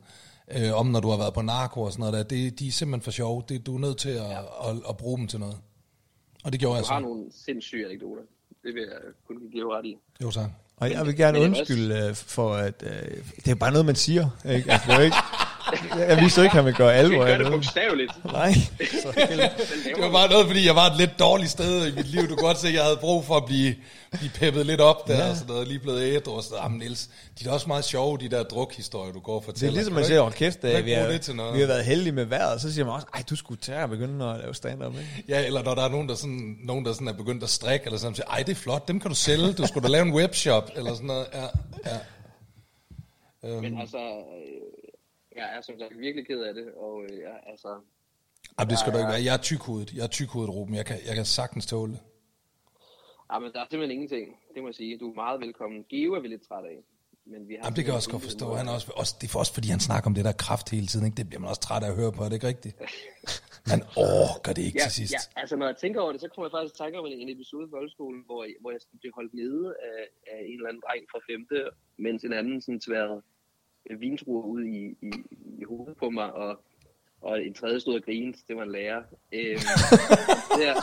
[0.51, 2.71] øh, om når du har været på narko og sådan noget der, det, de er
[2.71, 3.43] simpelthen for sjove.
[3.49, 4.31] Det, du er nødt til at,
[4.67, 5.57] at, at, bruge dem til noget.
[6.43, 7.05] Og det gjorde jeg Du har så.
[7.05, 8.21] nogle sindssyge anekdoter.
[8.63, 8.97] Det vil jeg
[9.27, 9.97] kun give ret i.
[10.23, 10.49] Jo, tak.
[10.77, 13.95] Og jeg vil gerne er undskylde øh, for, at øh, det er bare noget, man
[13.95, 14.29] siger.
[14.45, 14.71] Ikke?
[14.71, 15.17] Altså, det er ikke,
[15.97, 17.61] jeg vidste ikke, at han vil gøre alvor kan af det noget.
[17.61, 18.11] bogstaveligt.
[18.25, 18.53] Nej.
[19.95, 22.21] Det var bare noget, fordi jeg var et lidt dårligt sted i mit liv.
[22.21, 23.75] Du kan godt se, at jeg havde brug for at blive,
[24.11, 25.29] blive peppet lidt op der, ja.
[25.29, 25.67] og sådan noget.
[25.67, 26.79] Lige blevet ædru og sådan noget.
[26.79, 29.73] Niels, de er også meget sjove, de der drukhistorier, du går og Det er fortæller.
[29.73, 32.73] ligesom, man siger, kæft, vi bruge har, det vi har været heldige med vejret, så
[32.73, 35.23] siger man også, ej, du skulle tage og begynde at lave stand-up, ikke?
[35.27, 37.85] Ja, eller når der er nogen, der, sådan, nogen, der sådan er begyndt at strikke,
[37.85, 40.05] eller sådan, siger, ej, det er flot, dem kan du sælge, du skulle da lave
[40.05, 41.25] en webshop, eller sådan noget.
[41.33, 41.43] Ja,
[41.91, 41.97] ja.
[43.61, 44.70] Men altså, øh,
[45.35, 47.79] jeg er som sagt virkelig ked af det, og øh, jeg, altså,
[48.59, 49.23] Jamen, det skal du ikke være.
[49.29, 49.93] Jeg er tykhovedet.
[49.97, 50.75] Jeg er tykhovedet, Ruben.
[50.75, 52.01] Jeg kan, jeg kan sagtens tåle det.
[53.31, 54.97] ja, men der er simpelthen ingenting, det må jeg sige.
[54.97, 55.79] Du er meget velkommen.
[55.89, 56.77] Geo er vi lidt træt af.
[57.25, 58.45] Men vi har Jamen, det kan jeg også godt forstå.
[58.59, 60.67] Han er også, også, det er for også, fordi han snakker om det der kraft
[60.75, 61.05] hele tiden.
[61.07, 61.17] Ikke?
[61.21, 62.75] Det bliver man også træt af at høre på, er det ikke rigtigt?
[63.71, 63.81] Man
[64.13, 65.13] orker det ikke Ja, til sidst.
[65.17, 67.29] ja, altså når jeg tænker over det, så kommer jeg faktisk i tanke om en,
[67.35, 69.99] episode i folkeskolen, hvor, jeg- hvor jeg blev holdt nede af,
[70.33, 71.57] af en eller anden dreng fra femte,
[72.05, 73.17] mens en anden sådan tværede
[73.99, 75.11] vintruer ud i, i,
[75.59, 76.59] i hovedet på mig, og,
[77.21, 79.01] og en tredje stod og grinede, det var en lærer.
[79.31, 79.59] Øhm,
[80.59, 80.73] der,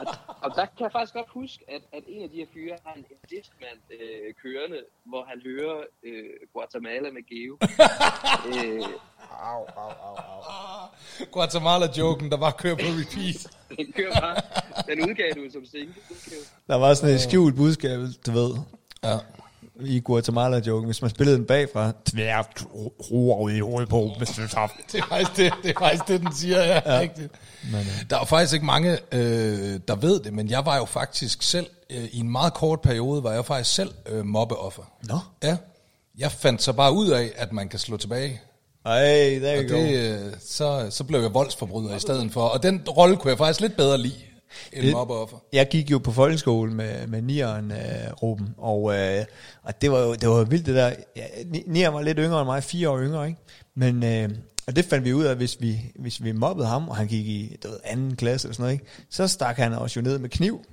[0.00, 0.06] og,
[0.42, 2.94] og der kan jeg faktisk godt huske, at, at en af de her fyre har
[2.94, 7.54] en, en Discman øh, kørende, hvor han hører øh, Guatemala med Geo.
[8.50, 8.82] øh,
[11.32, 13.40] Guatemala-joken, der bare kører på repeat.
[13.78, 14.36] den kører bare,
[14.88, 15.94] den udgav du som single.
[16.66, 18.50] Der var sådan et skjult budskab, du ved,
[19.04, 19.16] Ja.
[19.80, 21.92] I Guatemala-joken, hvis man spillede den bagfra.
[22.04, 22.64] Tvært
[23.10, 24.68] roer i hovedet på, hvis du tager.
[24.92, 26.80] Det er faktisk det, det, er faktisk det den siger, ja.
[26.86, 27.00] ja.
[27.00, 27.32] Rigtigt.
[28.10, 31.66] Der er faktisk ikke mange, øh, der ved det, men jeg var jo faktisk selv,
[31.90, 34.82] øh, i en meget kort periode, var jeg faktisk selv øh, mobbeoffer.
[35.02, 35.18] Nå.
[35.42, 35.56] Ja.
[36.18, 38.40] Jeg fandt så bare ud af, at man kan slå tilbage.
[38.86, 38.94] Ej,
[39.42, 42.40] der er det, øh, så, så blev jeg voldsforbryder i stedet for.
[42.40, 44.20] Og den rolle kunne jeg faktisk lidt bedre lide,
[44.72, 45.36] Det- mobbeoffer.
[45.52, 49.24] Jeg gik jo på folkeskole med, med nieren, øh, Ruben, og, øh,
[49.62, 50.92] og det var jo det var jo vildt det der.
[51.16, 53.40] Ja, Ni- nieren var lidt yngre end mig, fire år yngre, ikke?
[53.74, 54.30] Men øh,
[54.66, 57.26] og det fandt vi ud af, hvis vi, hvis vi mobbede ham, og han gik
[57.26, 58.84] i du ved, anden klasse eller sådan noget, ikke?
[59.10, 60.64] så stak han os jo ned med kniv.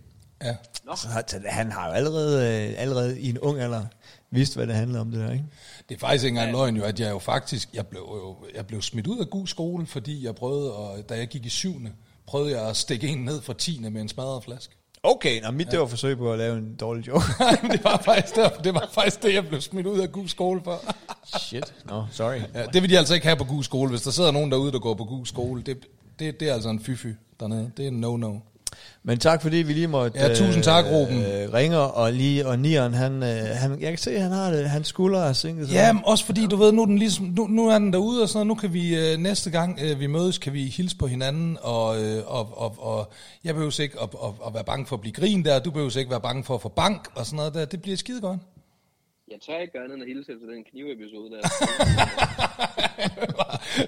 [0.44, 0.56] Ja.
[0.96, 3.86] Så, så han har jo allerede, øh, allerede i en ung alder
[4.32, 5.46] vidst, hvad det handler om det der, ikke?
[5.90, 8.68] Det er faktisk ikke engang løgn jo, at jeg jo faktisk, jeg blev, jo, jeg
[8.68, 11.92] blev smidt ud af god skole, fordi jeg prøvede, og da jeg gik i syvende,
[12.28, 14.76] prøvede jeg at stikke en ned fra tiende med en smadret flaske.
[15.04, 15.72] Okay, nå, mit ja.
[15.72, 17.26] det var forsøg på at lave en dårlig joke.
[17.72, 20.62] Det var faktisk derfor, det var faktisk det, jeg blev smidt ud af god skole
[20.64, 20.82] for.
[21.40, 22.40] Shit, no, sorry.
[22.54, 23.90] Ja, det vil de altså ikke have på god skole.
[23.90, 25.78] Hvis der sidder nogen derude, der går på god skole, det,
[26.20, 27.08] det, det er altså en fy-fy
[27.40, 27.72] dernede.
[27.78, 28.51] Det er en no-no.
[29.04, 31.18] Men tak fordi vi lige måtte Ja, tusind tak, Ruben.
[31.26, 34.70] øh, ringer, og lige og Nieren, han, øh, han, jeg kan se, han har det,
[34.70, 35.68] hans skulder er sænket.
[35.68, 35.74] sig.
[35.74, 38.22] Ja, men også fordi, du ved, nu er, den ligesom, nu, nu er den derude
[38.24, 38.58] og sådan noget.
[38.58, 42.02] Nu kan vi øh, næste gang, øh, vi mødes, kan vi hilse på hinanden, og,
[42.04, 43.12] øh, og, og, og
[43.44, 45.98] jeg behøver ikke at, at, at, være bange for at blive grin der, du behøver
[45.98, 47.66] ikke være bange for at få bank og sådan noget der.
[47.66, 48.40] Det bliver skide godt.
[49.32, 51.42] Jeg tør ikke gøre andet end at hilse efter den knivepisode der.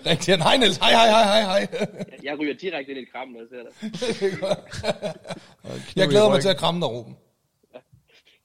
[0.09, 0.37] Rigtig.
[0.37, 1.67] Hej Niels, hej, hej, hej, hej, hej.
[1.71, 1.87] Jeg,
[2.23, 3.73] jeg ryger direkte ind i et kram, når jeg ser dig.
[5.95, 7.17] Jeg glæder mig til at kramme dig, Ruben.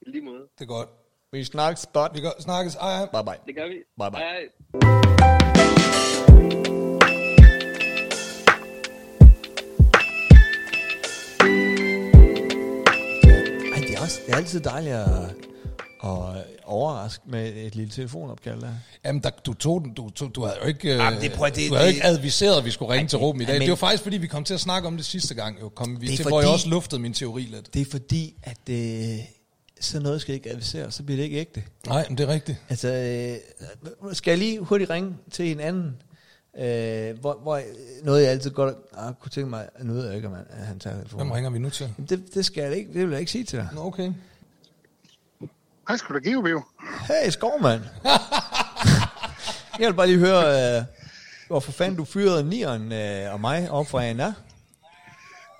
[0.01, 0.41] I lige måde.
[0.59, 0.89] Det er godt.
[1.31, 2.11] Vi snakkes, bot.
[2.15, 2.75] Vi går, snakkes.
[2.75, 3.05] Ej, ej.
[3.05, 3.33] Bye bye.
[3.47, 3.75] Det gør vi.
[3.99, 4.19] Bye bye.
[4.19, 4.47] Hej.
[13.73, 15.35] Ej, det er, også, det er altid dejligt at,
[16.03, 18.69] at overraske med et lille telefonopkald der.
[19.05, 21.49] Jamen, der, du tog den, du, du, du havde jo ikke, Jamen, øh, det- prøv
[21.49, 23.53] det- du havde det- ikke adviseret, at vi skulle ringe til Ruben i dag.
[23.55, 25.69] men- det var faktisk, fordi vi kom til at snakke om det sidste gang, jo,
[25.69, 27.73] kom vi Det er til, hvor jeg fordi- også luftede min teori lidt.
[27.73, 29.17] Det er fordi, at øh,
[29.81, 31.63] sådan noget skal ikke adviseres, så bliver det ikke ægte.
[31.87, 32.57] Nej, men det er rigtigt.
[32.69, 35.95] Altså, øh, skal jeg lige hurtigt ringe til en anden,
[36.59, 37.61] øh, hvor, hvor
[38.03, 40.79] noget jeg altid godt ah, kunne tænke mig, nu ved jeg ikke, om han, han
[40.79, 41.25] tager telefonen.
[41.25, 41.89] Hvem ringer vi nu til?
[41.97, 43.67] Jamen, Det, det skal jeg ikke, det vil jeg ikke sige til dig.
[43.73, 44.11] Nå, okay.
[45.89, 46.61] Hej, skulle da give, Bio?
[47.07, 47.81] Hey, skovmand.
[49.79, 50.83] jeg vil bare lige høre, øh,
[51.47, 54.33] hvorfor fanden du fyrede nieren øh, og mig op fra ANR?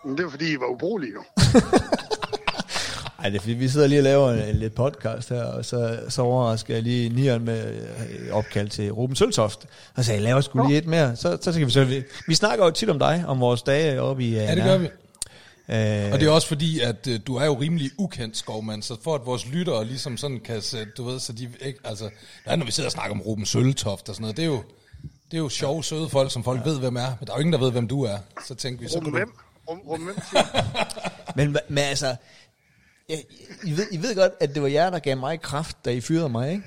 [0.06, 1.24] Men det var fordi, I var ubrugelige jo.
[3.20, 5.66] Ej, det er fordi, vi sidder lige og laver en, en lidt podcast her, og
[5.66, 9.66] så, så overrasker jeg lige nieren med øh, opkald til Ruben Søltoft.
[9.96, 11.16] Og så jeg laver sgu lige et mere.
[11.16, 12.04] Så, så skal vi så...
[12.28, 14.50] Vi snakker jo tit om dig, om vores dage oppe i ANR.
[14.50, 14.90] Ja, det gør vi.
[15.72, 18.98] Øh, Og det er også fordi, at øh, du er jo rimelig ukendt, skovmand, så
[19.04, 22.10] for at vores lyttere ligesom sådan kan sætte, du ved, så de ikke, altså,
[22.46, 24.48] der er, når vi sidder og snakker om Ruben Søltoft og sådan noget, det er
[24.48, 24.64] jo,
[25.32, 26.70] det er jo sjove, søde folk, som folk ja.
[26.70, 28.18] ved, hvem er, men der er jo ingen, der ved, hvem du er.
[28.48, 29.34] Så tænker vi, så kunne hvem?
[29.70, 30.18] Rum hvem?
[31.36, 32.16] men, men altså...
[33.10, 33.24] Jeg,
[33.64, 36.02] I, ved, I ved godt, at det var jer, der gav mig kraft, da I
[36.02, 36.64] fyrede mig, ikke?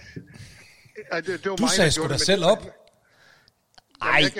[1.12, 2.66] Ej, det, det var Du mig, sagde sgu det, selv op.
[4.04, 4.30] Jamen,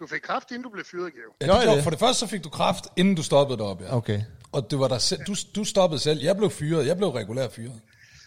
[0.00, 1.46] Du fik kraft, inden du blev fyret, Geo.
[1.48, 3.96] Ja, det gjorde, for det første så fik du kraft, inden du stoppede deroppe, ja.
[3.96, 4.22] Okay.
[4.52, 6.20] Og det var der selv, du, du stoppede selv.
[6.22, 6.86] Jeg blev fyret.
[6.86, 7.80] Jeg blev regulær fyret.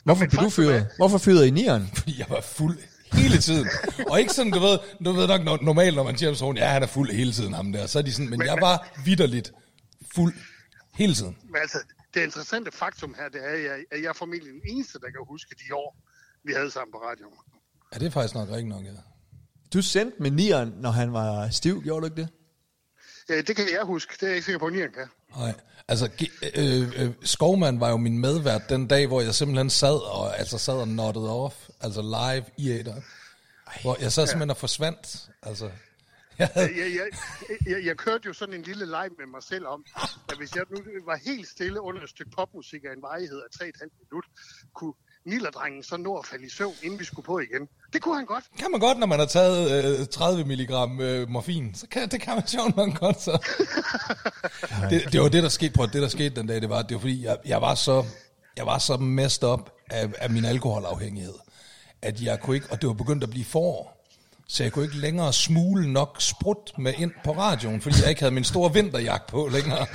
[0.03, 0.87] Hvorfor men blev du fyret?
[0.97, 1.89] Hvorfor fyrede I nieren?
[1.97, 2.77] Fordi jeg var fuld
[3.13, 3.67] hele tiden.
[4.09, 6.67] Og ikke sådan, du ved, du ved nok no- normalt, når man siger sådan, ja,
[6.67, 7.87] han er fuld hele tiden, ham der.
[7.87, 9.51] Så er de sådan, men jeg var vidderligt
[10.15, 10.33] fuld
[10.93, 11.37] hele tiden.
[11.43, 11.77] Men altså,
[12.13, 15.05] det interessante faktum her, det er, at jeg, at jeg er formentlig den eneste, der
[15.05, 15.95] kan huske de år,
[16.43, 17.33] vi havde sammen på radioen.
[17.93, 18.89] Ja, det er faktisk nok rigtigt nok, ja.
[19.73, 22.29] Du sendte med nieren, når han var stiv, gjorde du ikke det?
[23.29, 24.13] Ja, det kan jeg huske.
[24.13, 25.07] Det er jeg ikke sikker på, at Nian kan.
[25.37, 25.53] Nej,
[25.87, 30.11] altså ge- øh, øh, Skovmand var jo min medvært den dag, hvor jeg simpelthen sad
[30.13, 33.01] og, altså sad og noddede off, altså live i æder.
[33.81, 35.69] Hvor jeg sad simpelthen og forsvandt, altså.
[36.39, 37.07] Jeg havde, Jeg, jeg,
[37.67, 39.85] jeg, jeg kørte jo sådan en lille leg med mig selv om,
[40.31, 43.63] at hvis jeg nu var helt stille under et stykke popmusik af en varighed af
[43.65, 44.25] 3,5 minut,
[44.73, 44.93] kunne
[45.25, 47.67] Nillerdrengen så nå at falde i søvn, inden vi skulle på igen.
[47.93, 48.43] Det kunne han godt.
[48.59, 52.21] kan man godt, når man har taget øh, 30 mg øh, morfin, så kan, det
[52.21, 53.31] kan man sjovt nok godt, så.
[54.89, 56.95] det, det var det, der skete, på det, der skete den dag, det var, det
[56.95, 58.05] var fordi, jeg, jeg var så,
[58.57, 61.35] jeg var så messed op af, af min alkoholafhængighed,
[62.01, 63.99] at jeg kunne ikke, og det var begyndt at blive forår,
[64.47, 68.21] så jeg kunne ikke længere smule nok sprut med ind på radioen, fordi jeg ikke
[68.21, 69.85] havde min store vinterjagt på længere.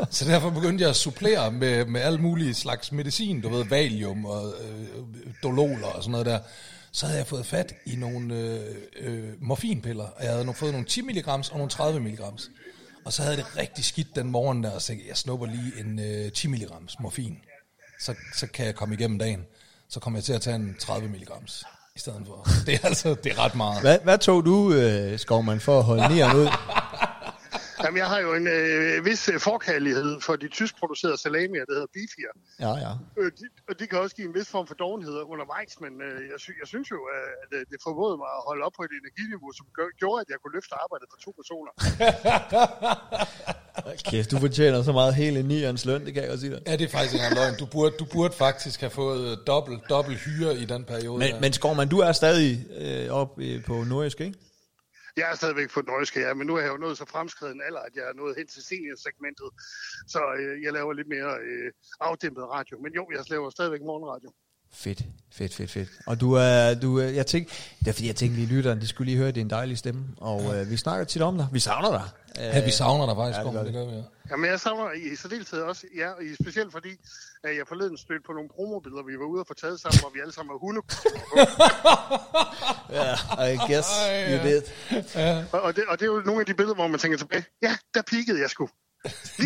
[0.10, 4.24] Så derfor begyndte jeg at supplere med, med alle mulige slags medicin, du ved, valium
[4.24, 4.96] og øh,
[5.42, 6.38] dololer og sådan noget der.
[6.92, 8.60] Så havde jeg fået fat i nogle øh,
[9.00, 12.20] øh, morfinpiller, og jeg havde nu fået nogle 10 mg og nogle 30 mg.
[13.04, 15.72] Og så havde det rigtig skidt den morgen der, og så jeg, jeg snupper lige
[15.80, 16.66] en øh, 10 mg
[17.00, 17.38] morfin.
[18.00, 19.40] Så, så kan jeg komme igennem dagen.
[19.88, 21.28] Så kommer jeg til at tage en 30 mg
[21.96, 22.46] i stedet for.
[22.66, 23.80] Det er altså, det er ret meget.
[23.80, 26.48] Hvad, hvad tog du, øh, Skovmand, for at holde nieren ud?
[27.90, 31.92] Jamen, jeg har jo en øh, vis øh, forkærlighed for de tyskproducerede salamier, der hedder
[31.98, 32.32] Beefier.
[32.66, 32.92] Ja, ja.
[33.20, 36.16] Øh, de, og de kan også give en vis form for dovenhed undervejs, men øh,
[36.30, 38.92] jeg, sy- jeg synes jo, at øh, det formåede mig at holde op på et
[39.02, 41.72] energiniveau, som gør, gjorde, at jeg kunne løfte arbejdet for to personer.
[44.10, 46.60] Kæft, du fortjener så meget hele nierens løn, det kan jeg godt sige dig.
[46.66, 47.54] Ja, det er faktisk ikke engang løgn.
[47.62, 51.18] Du burde, du burde faktisk have fået øh, dobbelt, dobbelt hyre i den periode.
[51.18, 51.40] Men, der.
[51.40, 54.38] men Skovmand, du er stadig øh, op øh, på nordjysk, ikke?
[55.20, 57.60] Jeg er stadigvæk på den norske, ja, men nu er jeg jo nået så fremskreden
[57.66, 59.48] alder, at jeg er nået hen til seniorsegmentet,
[60.14, 62.78] så øh, jeg laver lidt mere øh, afdæmpet radio.
[62.84, 64.30] Men jo, jeg laver stadigvæk morgenradio.
[64.74, 65.02] Fedt,
[65.32, 65.88] fedt, fedt, fedt.
[66.06, 68.86] Og du er, du er, jeg tænkte, det er fordi, jeg tænkte lige, lytteren, de
[68.88, 70.04] skulle lige høre din dejlige stemme.
[70.16, 71.46] Og øh, vi snakker tit om dig.
[71.52, 72.04] Vi savner dig.
[72.36, 74.02] ja, vi savner dig faktisk, ja, det ja, gør det, det gør vi, ja.
[74.30, 76.88] Jamen, jeg savner i særdeleshed også, ja, og i- specielt fordi,
[77.44, 80.10] at jeg forleden stødte på nogle promobilleder, vi var ude og få taget sammen, hvor
[80.14, 80.80] vi alle sammen var hunde.
[82.98, 83.14] Ja,
[83.52, 83.88] I guess
[84.30, 84.62] you did.
[85.52, 87.44] Og, og, det, og det er jo nogle af de billeder, hvor man tænker tilbage,
[87.62, 88.68] ja, der peakede jeg sgu.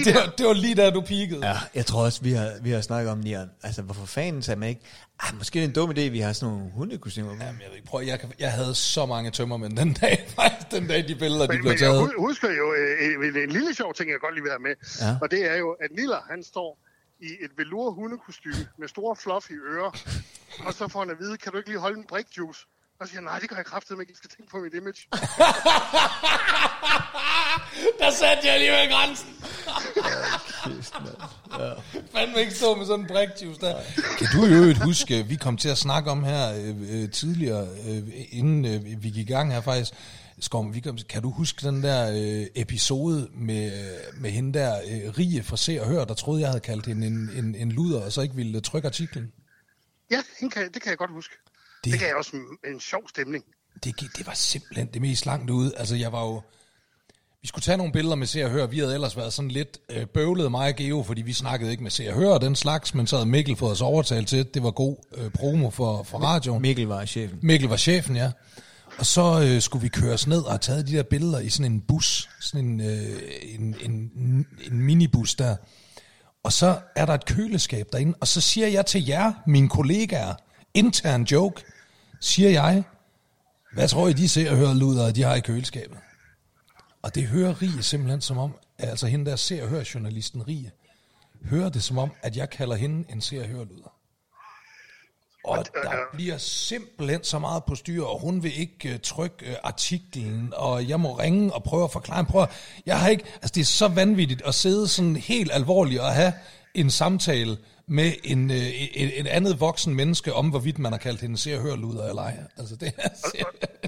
[0.05, 1.47] Det var, det var lige der, du peakede.
[1.49, 3.51] Ja, jeg tror også, vi har, vi har snakket om Nian.
[3.63, 4.81] Altså, hvorfor fanden sagde man ikke,
[5.21, 7.45] ah, måske det er en dum idé, vi har sådan nogle hundekostymer på.
[7.45, 10.71] Jamen, jeg ved ikke, prøv, jeg, kan, jeg havde så mange tømmermænd den dag, faktisk,
[10.71, 12.01] den dag de billeder, de Men, blev men jeg taget.
[12.17, 14.75] hu- husker jo øh, en, en lille sjov ting, jeg godt lige vil have med.
[15.01, 15.07] Ja.
[15.09, 15.17] Ja.
[15.23, 16.79] Og det er jo, at Niller, han står
[17.21, 19.91] i et velour hundekostyme med store fluffy ører.
[20.67, 22.74] og så får han at vide, kan du ikke lige holde en brik-juice?
[23.01, 25.03] Og så siger nej, det gør jeg kraftigt, men jeg skal tænke på mit image.
[28.01, 29.29] Der satte jeg alligevel grænsen.
[32.13, 33.81] Fandme ikke stå med sådan en brikjuice der.
[34.19, 37.69] Kan du jo øvrigt huske, vi kom til at snakke om her øh, øh, tidligere,
[37.89, 39.93] øh, inden øh, vi gik i gang her faktisk,
[40.41, 44.77] Skorm, vi kom, kan du huske den der øh, episode med, øh, med hende der,
[44.77, 47.73] øh, Rie fra Se og Hør, der troede, jeg havde kaldt hende en, en, en
[47.73, 49.33] luder, og så ikke ville trykke artiklen?
[50.11, 51.35] Ja, hende kan, det kan jeg godt huske.
[51.85, 53.45] Det- Det, gav også en, en sjov stemning.
[53.85, 55.73] det, det var simpelthen det mest langt ude.
[55.77, 56.43] Altså, jeg var jo...
[57.43, 58.67] Vi skulle tage nogle billeder med Se og Hør.
[58.67, 61.83] Vi havde ellers været sådan lidt øh, bøvlet mig og Geo, fordi vi snakkede ikke
[61.83, 64.39] med Se og Hør og den slags, men så havde Mikkel fået os overtalt til,
[64.39, 64.55] det.
[64.55, 66.63] det var god øh, promo for, for radioen.
[66.63, 67.39] Mikkel var chefen.
[67.43, 68.31] Mikkel var chefen, ja.
[68.99, 71.49] Og så øh, skulle vi køre os ned og have taget de der billeder i
[71.49, 73.93] sådan en bus, sådan en, øh, en, en,
[74.71, 75.57] en minibus der.
[76.43, 80.35] Og så er der et køleskab derinde, og så siger jeg til jer, mine kollegaer,
[80.75, 81.63] intern joke,
[82.25, 82.83] siger jeg,
[83.73, 85.99] hvad tror I, de ser og hører luder, de har i køleskabet?
[87.03, 90.71] Og det hører Rie simpelthen som om, altså hende der ser og hører journalisten Rie,
[91.45, 93.93] hører det som om, at jeg kalder hende en ser og hører luder.
[95.45, 99.55] Og der bliver simpelthen så meget på styr, og hun vil ikke uh, trykke uh,
[99.65, 102.25] artiklen, og jeg må ringe og prøve at forklare.
[102.25, 102.51] Prøv, at-
[102.87, 106.33] jeg har ikke, altså det er så vanvittigt at sidde sådan helt alvorligt og have
[106.75, 111.21] en samtale med en, uh, et, et andet voksen menneske om, hvorvidt man har kaldt
[111.21, 112.39] hende se og høre luder eller ej.
[112.59, 113.09] Altså det er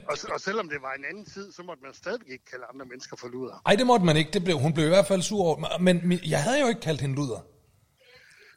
[0.09, 2.87] Og, og selvom det var en anden tid, så måtte man stadigvæk ikke kalde andre
[2.87, 3.63] mennesker for luder.
[3.67, 4.31] Ej, det måtte man ikke.
[4.31, 5.79] Det blev, hun blev i hvert fald sur over.
[5.79, 7.41] Men, jeg havde jo ikke kaldt hende luder.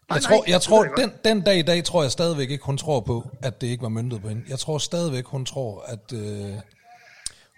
[0.10, 2.66] Jeg Nej, tror, nej, jeg tror den, den dag i dag tror jeg stadigvæk ikke,
[2.66, 4.44] hun tror på, at det ikke var myndet på hende.
[4.50, 6.14] Jeg tror stadigvæk, hun tror, at...
[6.14, 6.54] Øh,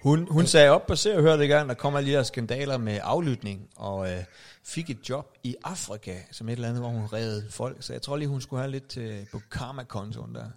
[0.03, 2.23] Hun, hun sagde op på Se og Hør det gang, der kom alle de der
[2.23, 4.23] skandaler med aflytning, og øh,
[4.63, 7.77] fik et job i Afrika, som et eller andet, hvor hun reddede folk.
[7.79, 10.49] Så jeg tror lige, hun skulle have lidt til, på karma-kontoen der.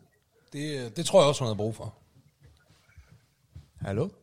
[0.52, 1.94] det, det tror jeg også, hun havde brug for.
[3.80, 4.08] Hallo?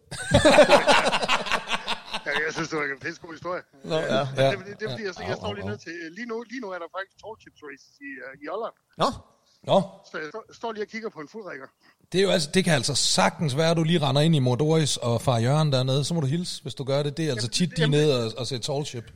[2.26, 3.62] Ja, jeg synes, det var en pisse god historie.
[3.84, 4.24] Nå, ja.
[4.26, 4.52] Men Ja.
[4.52, 5.94] Det, det, det, er fordi, jeg, Ja, jeg står lige au, ned til...
[6.18, 8.76] Lige nu, lige nu er der faktisk tall chips races i, uh, i Olland.
[9.02, 9.10] Nå,
[9.70, 9.78] Nå,
[10.12, 11.68] Så jeg står, står lige og kigger på en fuldrækker.
[12.12, 14.40] Det, er jo altså, det kan altså sagtens være, at du lige render ind i
[14.40, 16.04] Mordoris og far Jørgen dernede.
[16.04, 17.18] Så må du hilse, hvis du gør det.
[17.18, 19.12] Det er altså tit, de er nede og, og ser tall ship.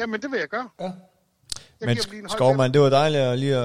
[0.00, 0.68] Jamen, det vil jeg gøre.
[0.80, 0.90] Ja.
[1.80, 3.56] Jeg men Skovmand, det var dejligt at lige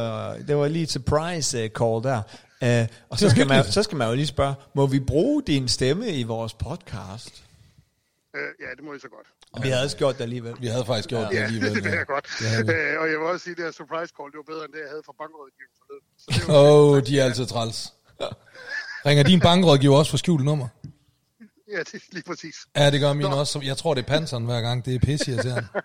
[0.48, 2.22] det var lige et surprise uh, call der.
[2.62, 5.68] Uh, og så skal, man, så skal man jo lige spørge, må vi bruge din
[5.68, 7.44] stemme i vores podcast?
[8.36, 9.28] Øh, ja, det må I så godt.
[9.54, 10.56] Og vi havde også gjort det alligevel.
[10.60, 11.76] Vi havde faktisk gjort det Ja, alligevel.
[11.76, 11.98] det ja.
[11.98, 12.28] jeg godt.
[12.40, 12.74] Det vi.
[12.74, 14.74] Øh, og jeg vil også sige, at det her surprise call, det var bedre end
[14.74, 16.06] det, jeg havde fra bankrådgiveren forleden.
[16.28, 17.94] Det Åh, oh, de er altid træls.
[19.06, 20.68] Ringer din bankrådgiver også for skjult nummer?
[21.72, 22.56] Ja, det er lige præcis.
[22.76, 23.60] Ja, det gør min også.
[23.64, 24.86] Jeg tror, det er panseren hver gang.
[24.86, 25.68] Det er pisse irriterende.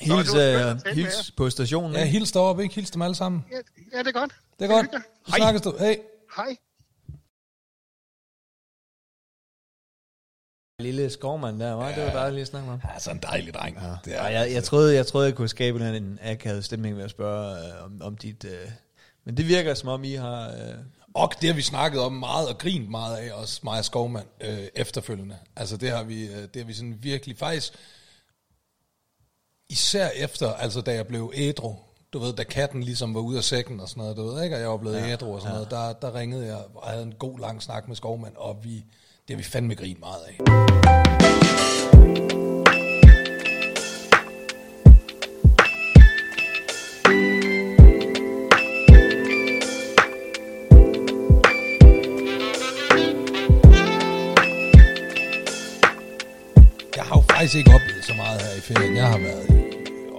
[0.00, 1.92] Hils, Nå, uh, med hils på stationen.
[1.92, 2.12] Ja, ikke?
[2.12, 2.74] hils deroppe, ikke?
[2.74, 3.44] Hils dem alle sammen.
[3.50, 3.56] Ja,
[3.92, 4.32] ja det er godt.
[4.58, 4.86] Det er godt.
[5.26, 5.74] Så snakkes du.
[5.78, 5.96] Hey.
[6.36, 6.56] Hej.
[10.80, 12.90] Lille skovmand der, var det var dejligt lige at snakke med ham.
[12.94, 13.76] Ja, så en dejlig dreng.
[13.76, 13.96] Ja.
[14.04, 16.96] Det er, Ja, jeg, jeg, troede, jeg troede, jeg kunne skabe en, en akavet stemning
[16.96, 18.44] ved at spørge øh, om, om dit...
[18.44, 18.70] Øh,
[19.24, 20.48] men det virker som om, I har...
[20.48, 20.74] Øh,
[21.14, 24.64] Og det har vi snakket om meget og grint meget af også, og Skovmand, øh,
[24.74, 25.36] efterfølgende.
[25.56, 27.72] Altså det har vi, øh, det har vi sådan virkelig faktisk,
[29.68, 31.74] især efter, altså da jeg blev ædru,
[32.12, 34.56] du ved, da katten ligesom var ude af sækken og sådan noget, du ved ikke,
[34.56, 35.58] og jeg var blevet ja, ædru og sådan ja.
[35.58, 38.74] noget, der, der ringede jeg og havde en god lang snak med Skovmand, og vi,
[39.28, 40.38] det har vi fandme grint meget af.
[57.42, 58.96] Faktisk ikke oplevet så meget her i ferien.
[58.96, 59.46] Jeg har været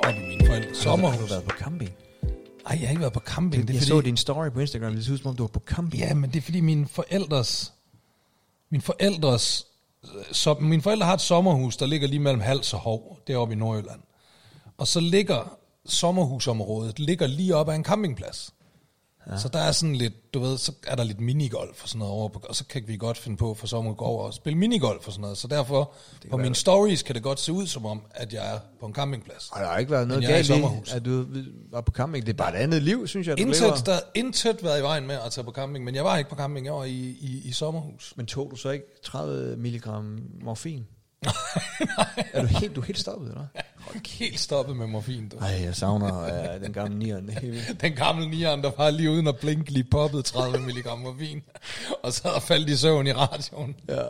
[0.04, 1.20] oppe i mine forældres har sommerhus.
[1.20, 1.92] du været på camping?
[2.64, 3.68] Nej, jeg har ikke været på camping.
[3.68, 5.44] Det er Jeg fordi, så din story på Instagram, det så ud som om, du
[5.44, 6.04] var på camping.
[6.04, 7.74] Ja, men det er fordi mine forældres...
[8.72, 9.66] Min forældres...
[10.32, 13.58] Så, mine forældre har et sommerhus, der ligger lige mellem Hals og Hov, deroppe i
[13.58, 14.02] Nordjylland.
[14.78, 18.54] Og så ligger sommerhusområdet ligger lige op ad en campingplads.
[19.32, 19.38] Ja.
[19.38, 22.14] Så der er sådan lidt, du ved, så er der lidt minigolf og sådan noget
[22.14, 24.34] over, på, og så kan vi godt finde på for sommer at gå over og
[24.34, 25.38] spille minigolf og sådan noget.
[25.38, 25.94] Så derfor,
[26.32, 28.94] på mine stories kan det godt se ud som om, at jeg er på en
[28.94, 29.50] campingplads.
[29.52, 30.64] Og der har ikke været noget galt i,
[30.94, 31.26] at du
[31.72, 32.26] var på camping.
[32.26, 33.56] Det er bare et andet liv, synes jeg, du lever.
[33.56, 36.30] Intet, der, intet været i vejen med at tage på camping, men jeg var ikke
[36.30, 38.14] på camping, jeg var i, i, i sommerhus.
[38.18, 40.86] Men tog du så ikke 30 milligram morfin?
[42.34, 43.46] Er du helt, du er helt stoppet, eller?
[44.08, 45.38] Helt stoppet med morfin, du.
[45.40, 47.30] Nej, jeg savner uh, den gamle nieren.
[47.30, 47.40] Er.
[47.82, 51.42] Den gamle nieren, der var lige uden at blinke, lige poppet 30 mg morfin.
[52.04, 53.76] Og så er faldt i søvn i radioen.
[53.90, 54.02] Ja.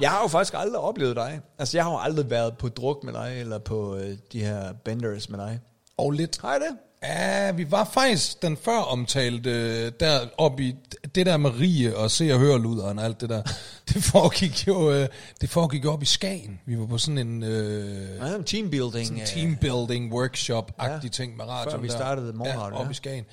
[0.00, 1.40] Jeg har jo faktisk aldrig oplevet dig.
[1.58, 4.00] Altså, jeg har jo aldrig været på druk med dig, eller på uh,
[4.32, 5.60] de her benders med dig.
[5.96, 6.40] Og lidt.
[6.40, 6.76] Har jeg det?
[7.04, 10.74] Ja, vi var faktisk den før omtalte, øh, der oppe i
[11.14, 13.42] det der med rige og se og høre luderen og alt det der.
[13.88, 15.08] Det foregik jo, øh,
[15.40, 16.60] det foregik jo op i Skagen.
[16.66, 19.06] Vi var på sådan en øh, Ja, teambuilding.
[19.06, 21.70] sådan øh, teambuilding workshop-agtig Ja, ting med radio.
[21.70, 22.90] før vi startede morgenradio, ja, op ja.
[22.90, 23.24] i Skagen.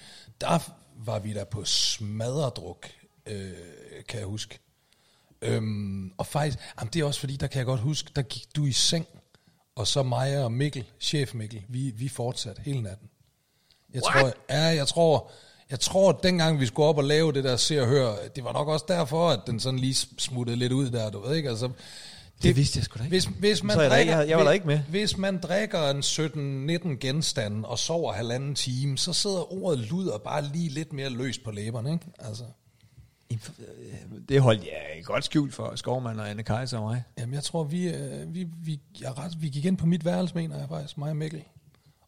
[0.41, 0.59] Der
[1.05, 2.87] var vi der på smadredruk,
[3.27, 3.51] øh,
[4.09, 4.59] kan jeg huske.
[5.41, 8.45] Øhm, og faktisk, jamen det er også fordi, der kan jeg godt huske, der gik
[8.55, 9.05] du i seng,
[9.75, 13.07] og så mig og Mikkel, chef Mikkel, vi, vi fortsatte hele natten.
[13.93, 15.31] Jeg tror, ja, jeg tror,
[15.71, 18.43] jeg tror, at dengang vi skulle op og lave det der se og høre, det
[18.43, 21.49] var nok også derfor, at den sådan lige smuttede lidt ud der, du ved ikke,
[21.49, 21.69] altså...
[22.43, 23.09] Det vidste jeg sgu da ikke.
[23.13, 24.79] Hvis, hvis man Så er jeg drikker, ikke- jeg var der ikke med.
[24.79, 30.41] Hvis man drikker en 17-19 genstande og sover halvanden time, så sidder ordet luder bare
[30.43, 32.05] lige lidt mere løst på læberne, ikke?
[32.19, 32.43] Altså,
[34.29, 37.03] Det holdt jeg godt skjult for Skovmand og Anne Kaiser og mig.
[37.19, 40.35] jamen jeg tror, vi, øh, vi, vi, jeg ret, vi gik ind på mit værelse,
[40.35, 41.43] mener jeg faktisk, mig og Mikkel.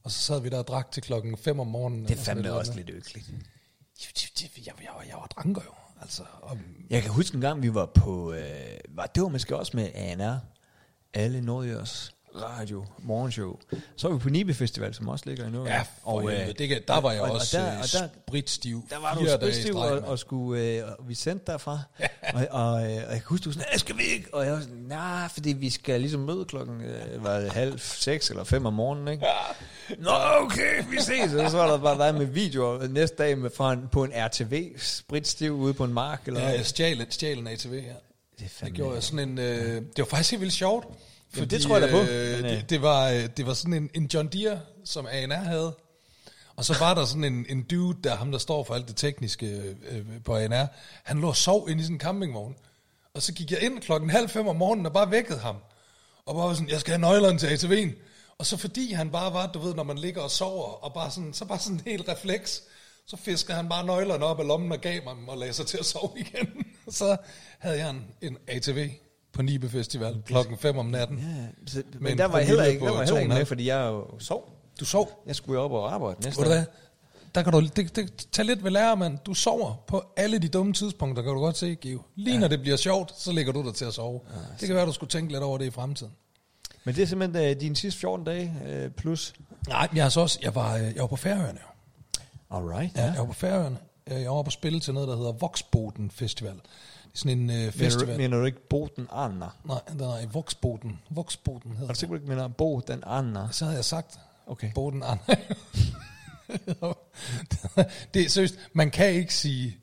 [0.04, 2.08] Og så sad vi der og drak til klokken 5 om morgenen.
[2.08, 3.28] Det fandme også lidt ykkeligt.
[3.30, 4.08] Jeg,
[4.42, 4.74] jeg, jeg,
[5.08, 6.24] jeg, var- dranker jo, altså.
[6.42, 6.58] Og,
[6.90, 8.34] Jeg kan huske en gang, vi var på...
[8.34, 10.38] Øh, var, det var måske også med ANR.
[11.14, 13.60] Alle Nordjørs radio morgenshow.
[13.96, 15.80] Så var vi på Nibe Festival, som også ligger i Nordjylland.
[16.06, 18.08] ja, for øh, det, kan- der var jeg og- og også der- øh, og der-
[18.28, 18.86] spritstiv.
[18.90, 21.80] Der var du streg, og, og, skulle, øh, og vi sendte derfra.
[22.36, 24.34] og, og, øh, og jeg kan huske, du var sådan, "Øh, skal vi ikke?
[24.34, 27.80] Og jeg var sådan, nej, fordi vi skal ligesom møde klokken øh, var det halv
[27.80, 29.26] seks eller fem om morgenen, ikke?
[30.00, 30.12] Nå,
[30.42, 31.34] okay, vi ses.
[31.34, 34.12] Og så var der bare dig med videoer næste dag med, fra en, på en
[34.16, 36.22] RTV, spritstiv ude på en mark.
[36.28, 37.80] Eller, Ja, jeg stjal, stjal en ATV, ja.
[38.40, 39.38] det, Det gjorde jeg sådan en...
[39.40, 40.86] Øh, det var faktisk helt vildt sjovt.
[41.36, 42.02] Jamen, det tror jeg da på.
[42.02, 45.08] Øh, Men, øh, det, det, var, øh, det var sådan en, en John Deere, som
[45.12, 45.76] ANR havde.
[46.56, 48.96] Og så var der sådan en, en dude, der ham der står for alt det
[48.96, 50.66] tekniske øh, på ANR.
[51.04, 52.56] Han lå og sov inde i sådan en campingvogn.
[53.14, 55.56] Og så gik jeg ind klokken halv fem om morgenen og bare vækkede ham.
[56.26, 57.90] Og bare var sådan, jeg skal have nøglerne til ATV'en.
[58.38, 61.12] Og så fordi han bare var, du ved, når man ligger og sover, og bare
[61.12, 62.64] sådan, så bare sådan en helt refleks,
[63.06, 65.66] så fiskede han bare nøglerne op af lommen og gav mig dem og lagde sig
[65.66, 66.66] til at sove igen.
[66.90, 67.18] så
[67.60, 68.90] havde jeg en, en ATV
[69.34, 71.18] på Nibe Festival klokken 5 om natten.
[71.20, 73.38] Ja, så, men, der var jeg heller ikke, der var jeg heller ikke 2,5.
[73.38, 74.50] med, fordi jeg jo sov.
[74.80, 75.24] Du sov.
[75.28, 76.60] Jeg skulle jo op og arbejde næste Ved du dag.
[76.60, 76.66] hvad?
[77.36, 79.18] Der kan du, det, det, tag lidt ved lære, mand.
[79.26, 82.02] Du sover på alle de dumme tidspunkter, kan du godt se, Geo.
[82.16, 82.40] Lige ja.
[82.40, 84.22] når det bliver sjovt, så ligger du der til at sove.
[84.34, 86.14] Ja, det kan være, du skulle tænke lidt over det i fremtiden.
[86.84, 88.54] Men det er simpelthen uh, dine sidste 14 dage
[88.86, 89.34] uh, plus.
[89.68, 91.60] Nej, jeg, så også, jeg, var, øh, jeg var på Færøerne.
[91.62, 92.58] jo.
[92.58, 92.98] Alright.
[92.98, 93.04] Ja.
[93.04, 93.78] Jeg var på Færøerne.
[94.08, 96.56] Øh, Jeg var på spille til noget, der hedder Voxboden Festival.
[97.14, 98.18] Er sådan en øh, Mener du, festival.
[98.18, 99.46] mener du ikke Bo den Anna?
[99.66, 101.00] Nej, der er Voxboden.
[101.10, 101.98] Voxboden hedder Har du det.
[101.98, 103.48] sikkert ikke mener Bo den Anna?
[103.52, 104.20] Så havde jeg sagt.
[104.48, 104.72] Okay.
[104.76, 105.36] Boden Anna.
[108.14, 109.78] det er seriøst, man kan ikke sige...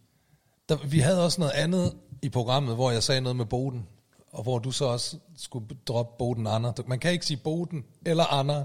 [0.69, 3.87] Der, vi havde også noget andet i programmet, hvor jeg sagde noget med Boden,
[4.33, 6.73] og hvor du så også skulle droppe Boden Anna.
[6.87, 8.65] Man kan ikke sige Boden eller Anna,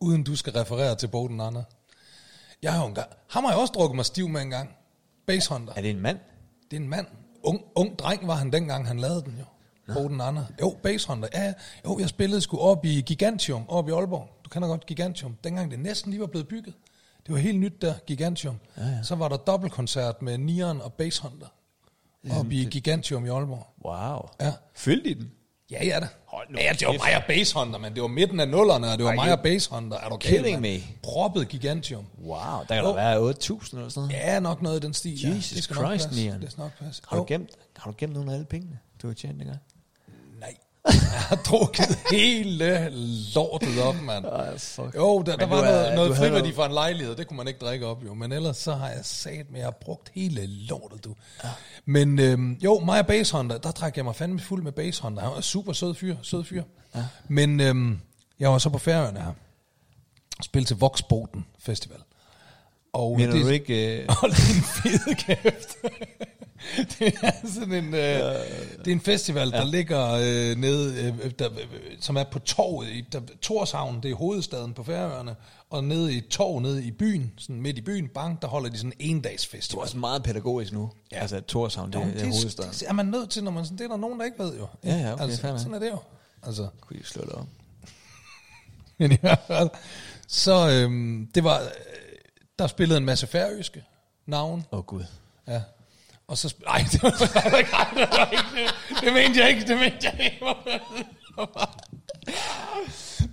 [0.00, 1.64] uden du skal referere til Boden Anna.
[2.62, 3.08] Jeg har jo engang...
[3.30, 4.70] Ham har jeg også drukket mig stiv med en gang.
[5.26, 5.72] Basehunter.
[5.76, 6.18] Er det en mand?
[6.70, 7.06] Det er en mand.
[7.48, 9.44] Ung, ung dreng var han dengang, han lavede den jo.
[9.94, 10.46] Boden Anna.
[10.60, 11.28] Jo, Basehunter.
[11.34, 11.52] Ja,
[11.84, 14.28] jo, jeg spillede sgu op i Gigantium, op i Aalborg.
[14.44, 15.36] Du kender godt Gigantium.
[15.44, 16.74] Dengang det næsten lige var blevet bygget.
[17.26, 18.58] Det var helt nyt der, Gigantium.
[18.76, 19.02] Ja, ja.
[19.02, 21.46] Så var der dobbeltkoncert med Nieren og Basehunter.
[22.30, 23.66] Op i Gigantium i Aalborg.
[23.84, 24.28] Wow.
[24.40, 24.52] Ja.
[24.74, 25.30] Fyldte I den?
[25.70, 26.08] Ja, ja da.
[26.26, 28.98] Hold nu Ja, det var mig og Basehunter, men det var midten af nullerne, og
[28.98, 29.98] det var mig og Basehunter.
[29.98, 30.76] Er du kidding me?
[31.02, 32.06] Proppet Gigantium.
[32.24, 32.38] Wow,
[32.68, 34.10] der kan der være 8.000 eller sådan noget.
[34.10, 35.20] Ja, nok noget i den stil.
[35.22, 35.28] ja.
[35.28, 36.22] Jesus det skal nok Christ, passe.
[36.22, 36.42] Nieren.
[36.42, 37.02] Det skal nok passe.
[37.08, 39.58] Har du, gemt, har du gemt nogle af alle pengene, du har tjent dengang?
[40.88, 42.90] Jeg har drukket hele
[43.34, 44.24] lortet op, mand.
[44.24, 44.94] Ej, fuck.
[44.96, 47.86] Jo, der, der var noget, noget friværdi fra en lejlighed, det kunne man ikke drikke
[47.86, 48.14] op jo.
[48.14, 51.14] Men ellers så har jeg sat med, jeg har brugt hele lortet, du.
[51.44, 51.48] Ja.
[51.84, 55.22] Men øhm, jo, mig og Basehunter, der drak jeg mig fandme fuld med Basehunter.
[55.22, 56.62] Han var super sød fyr, sød fyr.
[56.94, 57.04] Ja.
[57.28, 58.00] Men øhm,
[58.40, 59.32] jeg var så på Færøerne her.
[60.42, 61.98] Spille til Voxboten Festival.
[62.92, 64.04] Og Mener det, du ikke...
[64.08, 65.76] Uh, Hold din fede kæft.
[66.98, 68.00] det er sådan en, øh,
[68.78, 71.66] det er en festival, der ligger øh, nede, øh, der, øh,
[72.00, 75.36] som er på torvet i der, Torshavn, det er hovedstaden på Færøerne,
[75.70, 78.76] og nede i torv nede i byen, sådan midt i byen, bang, der holder de
[78.78, 79.82] sådan en dags du er festival.
[79.82, 80.90] også meget pædagogisk nu.
[81.12, 81.20] Ja.
[81.20, 82.70] Altså, Torshavn, det, det er hovedstaden.
[82.70, 84.58] det, er man nødt til, når man sådan, det er der nogen, der ikke ved
[84.58, 84.66] jo.
[84.84, 85.58] Ja, ja, okay, altså, nok.
[85.58, 85.98] sådan er det jo.
[86.42, 87.46] Altså, Kunne I slå det op?
[88.98, 89.70] Men i hvert fald,
[90.28, 91.66] så øhm, det var, øh,
[92.58, 93.84] der spillede en masse færøske
[94.26, 95.04] navn, Åh, oh, Gud.
[95.48, 95.62] Ja.
[96.28, 96.48] Og så...
[96.48, 97.08] sp- Ej, det var,
[97.58, 97.70] ikke
[98.00, 98.08] det.
[98.10, 99.00] Var ikke det.
[99.00, 100.46] Det mente jeg ikke, det mente jeg ikke.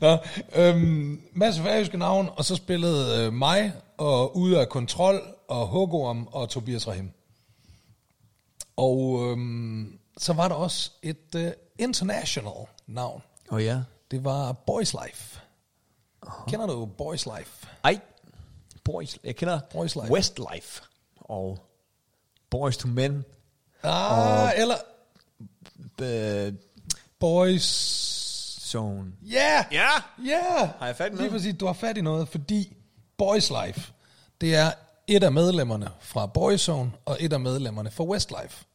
[0.01, 0.17] Nå,
[0.55, 6.27] øhm, masse færøske navn, og så spillede øh, mig, og Ude af Kontrol, og Hugorm,
[6.31, 7.11] og Tobias Rahim.
[8.75, 13.21] Og øhm, så var der også et øh, international navn.
[13.51, 13.81] Åh oh, ja.
[14.11, 15.39] Det var Boys Life.
[16.47, 17.67] Kender du Boys Life?
[17.83, 17.99] Ej.
[18.83, 20.11] Boys, jeg kender Boys Life.
[20.11, 20.81] Westlife
[21.19, 21.59] og
[22.59, 23.25] Boys to Men.
[23.83, 24.75] Ah, eller
[26.01, 26.53] Uh,
[27.19, 27.63] Boys...
[28.61, 29.11] zone.
[29.21, 29.65] Ja!
[29.71, 29.89] Ja!
[30.25, 30.69] Ja!
[30.79, 31.31] Har jeg fat i Lige noget?
[31.31, 32.77] præcis, du har fat i noget, fordi
[33.17, 33.91] Boys Life,
[34.41, 34.71] det er
[35.07, 38.65] et af medlemmerne fra Boyzone, og et af medlemmerne fra Westlife,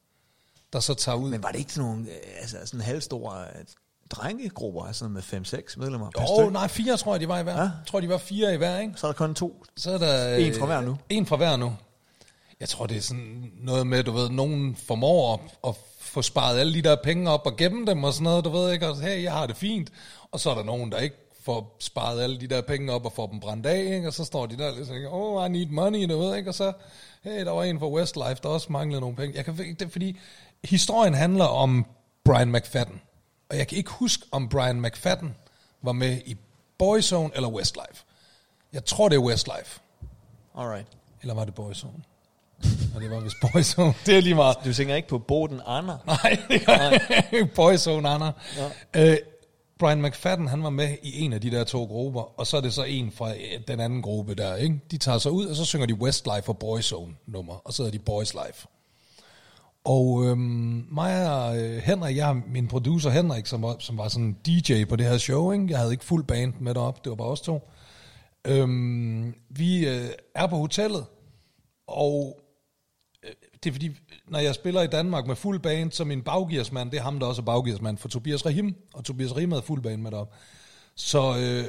[0.73, 1.31] der så tager ud.
[1.31, 3.65] Men var det ikke sådan nogle øh, altså, sådan halvstore øh,
[4.11, 6.11] drengegrupper, altså med 5-6 medlemmer?
[6.11, 6.47] stykke?
[6.47, 7.57] oh, nej, fire tror jeg, de var i hver.
[7.57, 7.61] Ja.
[7.61, 8.93] Jeg tror, de var fire i hver, ikke?
[8.97, 9.65] Så er der kun to.
[9.77, 10.37] Så er der...
[10.37, 10.99] En fra hver nu.
[11.09, 11.73] En fra hver nu.
[12.61, 16.59] Jeg tror, det er sådan noget med, du ved, nogen formår at, at få sparet
[16.59, 19.01] alle de der penge op og gemme dem og sådan noget, du ved ikke, og
[19.01, 19.93] hey, jeg har det fint.
[20.31, 23.13] Og så er der nogen, der ikke får sparet alle de der penge op og
[23.13, 24.07] får dem brændt af, ikke?
[24.07, 26.51] og så står de der lidt sådan, oh, I need money, du ved, ikke?
[26.51, 26.73] og så,
[27.23, 29.37] hey, der var en fra Westlife, der også manglede nogle penge.
[29.37, 30.19] Jeg kan, det er fordi,
[30.65, 31.87] historien handler om
[32.25, 33.01] Brian McFadden,
[33.51, 35.37] og jeg kan ikke huske, om Brian McFadden
[35.83, 36.37] var med i
[36.79, 38.05] Boyzone eller Westlife.
[38.73, 39.81] Jeg tror, det er Westlife.
[40.55, 40.87] Alright.
[41.23, 42.03] Eller var det Boyzone?
[42.95, 43.95] Og det var vist Boyzone.
[44.07, 44.57] Det er lige meget.
[44.65, 45.93] Du tænker ikke på Boden Anna?
[46.07, 47.55] Nej, det ikke.
[47.55, 48.33] Boyzone, Anna.
[48.95, 49.13] Ja.
[49.13, 49.19] Øh,
[49.79, 52.61] Brian McFadden, han var med i en af de der to grupper, og så er
[52.61, 54.81] det så en fra øh, den anden gruppe der, ikke?
[54.91, 57.91] De tager sig ud, og så synger de Westlife og Boyzone nummer, og så er
[57.91, 58.67] de Boys Life.
[59.85, 64.37] Og øhm, mig og øh, Henrik, jeg min producer Henrik, som var, som var sådan
[64.47, 65.67] DJ på det her show, ikke?
[65.69, 67.71] Jeg havde ikke fuld band med derop, det var bare os to.
[68.45, 71.05] Øhm, vi øh, er på hotellet,
[71.87, 72.41] og
[73.63, 73.91] det er fordi,
[74.29, 77.27] når jeg spiller i Danmark med fuld band, så min baggearsmand, det er ham, der
[77.27, 80.35] også er baggearsmand for Tobias Rahim, og Tobias Rahim havde fuld band med derop.
[80.95, 81.65] Så, øh,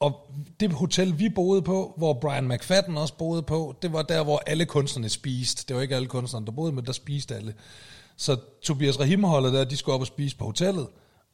[0.00, 4.24] og det hotel, vi boede på, hvor Brian McFadden også boede på, det var der,
[4.24, 5.64] hvor alle kunstnerne spiste.
[5.68, 7.54] Det var ikke alle kunstnerne, der boede, men der spiste alle.
[8.16, 10.86] Så Tobias Rahim holdet der, de skulle op og spise på hotellet,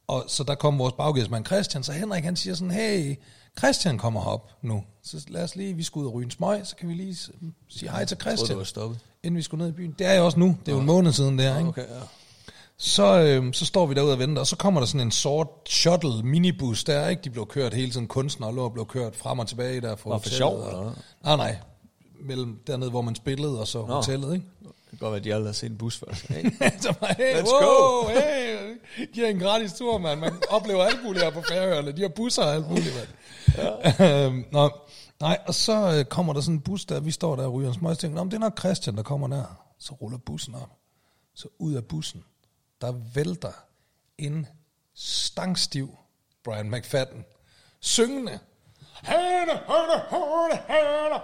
[0.07, 3.15] og så der kom vores baggearsmand Christian, så Henrik han siger sådan, hey,
[3.59, 6.61] Christian kommer op nu, så lad os lige, vi skal ud og ryge en smøg,
[6.67, 8.99] så kan vi lige sige hej til Jeg troede, Christian, du var stoppet.
[9.23, 9.95] inden vi skulle ned i byen.
[9.99, 11.69] Det er jeg også nu, det er jo en måned siden det her, ikke?
[11.69, 11.99] Okay, ja.
[12.77, 15.47] Så, øh, så står vi derude og venter, og så kommer der sådan en sort
[15.69, 17.21] shuttle minibus der, ikke?
[17.23, 19.95] De blev kørt hele tiden, kunstnere lå og blev kørt frem og tilbage der.
[19.95, 20.93] For Var for sjov, eller?
[21.23, 21.57] Nej, nej.
[22.21, 23.93] Mellem dernede, hvor man spillede, og så Nå.
[23.95, 24.45] hotellet, ikke?
[24.61, 26.07] Det kan godt være, at de aldrig har set en bus før.
[26.33, 26.51] Hey.
[26.81, 28.77] så bare, hey, Let's wow, hey,
[29.13, 30.19] giver en gratis tur, mand.
[30.19, 31.91] Man oplever alt muligt her på Færøerne.
[31.91, 33.07] De har busser og alt muligt, mand.
[33.99, 34.25] Ja.
[34.25, 34.69] øhm, nå,
[35.19, 37.69] nej, og så øh, kommer der sådan en bus der, vi står der og ryger
[37.69, 39.43] en smøg, tænker, "Nå, det er nok Christian, der kommer der.
[39.79, 40.69] Så ruller bussen op.
[41.35, 42.23] Så ud af bussen,
[42.81, 43.51] der vælter
[44.17, 44.47] en
[44.95, 45.95] stangstiv
[46.43, 47.25] Brian McFadden,
[47.79, 48.39] syngende.
[49.03, 51.15] Hane, hane, hane, hane.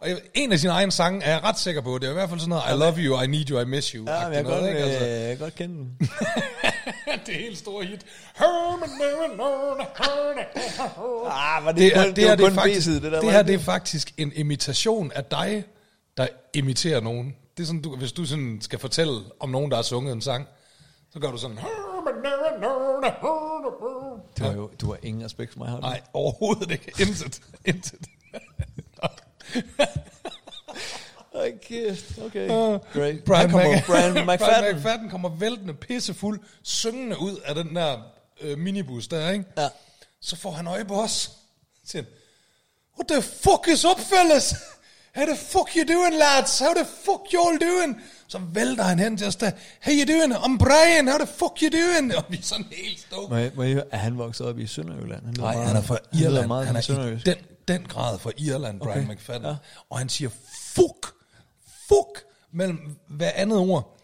[0.00, 1.98] Og jeg- en af sine egne sange er jeg ret sikker på.
[1.98, 3.88] Det er i hvert fald sådan noget, I love you, I need you, I miss
[3.88, 4.04] you.
[4.10, 4.80] Ja, men jeg noget, godt, ikke?
[4.80, 5.96] Altså, øh, jeg kan godt kende den.
[7.26, 8.06] det er helt store hit.
[11.30, 13.20] Ah, var det, Det, er, kun, det, her, det, er faktisk, det, der.
[13.20, 15.64] det her det er faktisk en imitation af dig,
[16.16, 17.34] der imiterer nogen.
[17.56, 20.20] Det er sådan, du, hvis du sådan skal fortælle om nogen, der har sunget en
[20.22, 20.46] sang,
[21.12, 21.58] så gør du sådan...
[24.38, 25.80] Du har jo du har ingen respekt for mig, har du?
[25.80, 26.92] Nej, overhovedet ikke.
[27.00, 27.40] Intet.
[27.64, 28.00] Intet.
[31.34, 32.18] Ej, kæft.
[32.18, 32.48] Okay.
[32.48, 33.24] Great.
[33.24, 34.76] Brian, Han kommer, Mc- Brian Brian McFadden.
[34.76, 37.98] McFadden kommer væltende pissefuld, syngende ud af den der
[38.40, 39.44] øh, minibus der, ikke?
[39.58, 39.68] Ja.
[40.20, 41.12] Så får han øje på os.
[41.12, 41.30] Så
[41.84, 42.12] siger han,
[42.98, 44.54] What the fuck is up, fellas?
[45.16, 46.58] How the fuck you doing, lads?
[46.58, 48.00] How the fuck you all doing?
[48.28, 49.50] Så vælter han hen til os der.
[49.80, 50.34] How you doing?
[50.34, 51.08] I'm Brian.
[51.08, 52.14] How the fuck you doing?
[52.18, 53.28] Og vi er sådan helt stoked.
[53.28, 55.24] Må jeg, må jeg er han vokset op i Sønderjylland?
[55.24, 56.46] Han Nej, meget- han er fra Irland.
[56.46, 57.36] Meget han er i den,
[57.68, 59.44] den grad fra Irland, Brian Okay, McFadden.
[59.46, 59.54] ja.
[59.90, 60.30] Og han siger,
[60.74, 61.14] fuck,
[61.88, 63.96] fuck, mellem hver andet ord.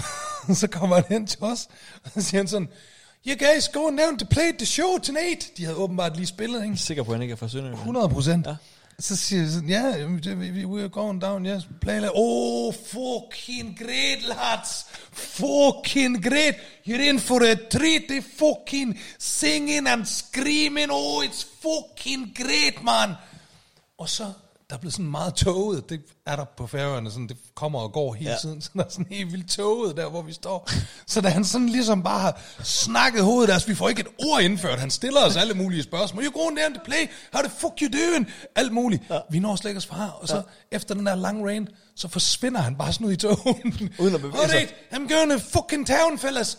[0.60, 1.68] så kommer han hen til os,
[2.04, 2.68] og så siger han sådan,
[3.28, 5.56] You guys going down to play the show tonight?
[5.56, 6.76] De havde åbenbart lige spillet, ikke?
[6.76, 7.78] sikker på, at han ikke er fra Sønderjylland.
[7.80, 8.46] 100 procent.
[8.46, 8.54] Ja.
[8.98, 10.10] Så siger jeg sådan, ja, yeah,
[10.64, 16.54] we're going down, yes, play like, oh, fucking great, lads, fucking great,
[16.86, 23.14] you're in for a treat, they fucking singing and screaming, oh, it's fucking great, man.
[23.98, 24.32] Og så,
[24.70, 27.92] der er blevet sådan meget toget, det er der på færøerne, sådan, det kommer og
[27.92, 28.36] går hele Ja.
[28.40, 30.70] tiden, så der er sådan helt vildt toget der, hvor vi står.
[31.06, 34.06] Så da han sådan ligesom bare har snakket hovedet af os, vi får ikke et
[34.26, 37.50] ord indført, han stiller os alle mulige spørgsmål, you going down to play, how the
[37.50, 39.02] fuck you doing, alt muligt.
[39.10, 39.18] Ja.
[39.30, 40.42] Vi når slet ikke at svare, og så ja.
[40.76, 43.74] efter den der lang rain, så forsvinder han bare sådan ud i togen.
[44.00, 44.68] Uden at bevæge sig.
[44.92, 46.58] I'm going to fucking town, fellas.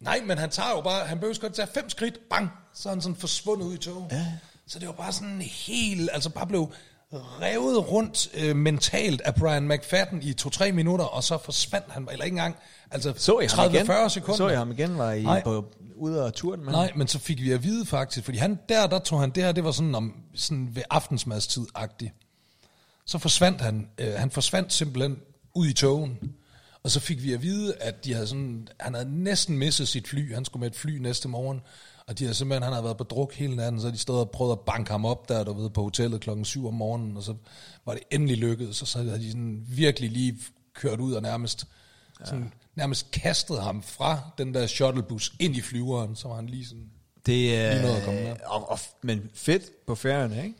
[0.00, 2.92] Nej, men han tager jo bare, han behøver godt tage fem skridt, bang, så er
[2.92, 4.06] han sådan forsvundet ud i toget.
[4.10, 4.26] Ja.
[4.66, 6.72] Så det var bare sådan helt, altså bare blev
[7.12, 12.24] revet rundt øh, mentalt af Brian McFadden i to-tre minutter, og så forsvandt han, eller
[12.24, 12.56] ikke engang,
[12.90, 13.90] altså Så I ham igen?
[13.90, 14.36] 30-40 sekunder.
[14.36, 14.98] Så I ham igen?
[14.98, 15.42] Var I Nej.
[15.42, 15.64] på,
[15.96, 18.86] ude og turen med Nej, men så fik vi at vide faktisk, fordi han der,
[18.86, 22.10] der tog han det her, det var sådan, om, sådan ved aftensmadstid-agtigt.
[23.06, 25.16] Så forsvandt han, øh, han forsvandt simpelthen
[25.54, 26.18] ud i togen.
[26.82, 30.08] Og så fik vi at vide, at de havde sådan, han havde næsten misset sit
[30.08, 30.34] fly.
[30.34, 31.60] Han skulle med et fly næste morgen.
[32.06, 34.30] Og de havde simpelthen, han havde været på druk hele natten, så de stod og
[34.30, 37.22] prøvede at banke ham op der, du ved, på hotellet klokken 7 om morgenen, og
[37.22, 37.34] så
[37.86, 40.38] var det endelig lykkedes, og så havde de sådan virkelig lige
[40.74, 41.66] kørt ud og nærmest,
[42.20, 42.24] ja.
[42.24, 46.66] sådan, nærmest kastet ham fra den der shuttlebus ind i flyveren, så var han lige
[46.66, 46.90] sådan,
[47.26, 47.72] Det er...
[47.72, 48.36] Lige noget at komme med.
[48.46, 50.54] og, og, men fedt på færøerne, ikke?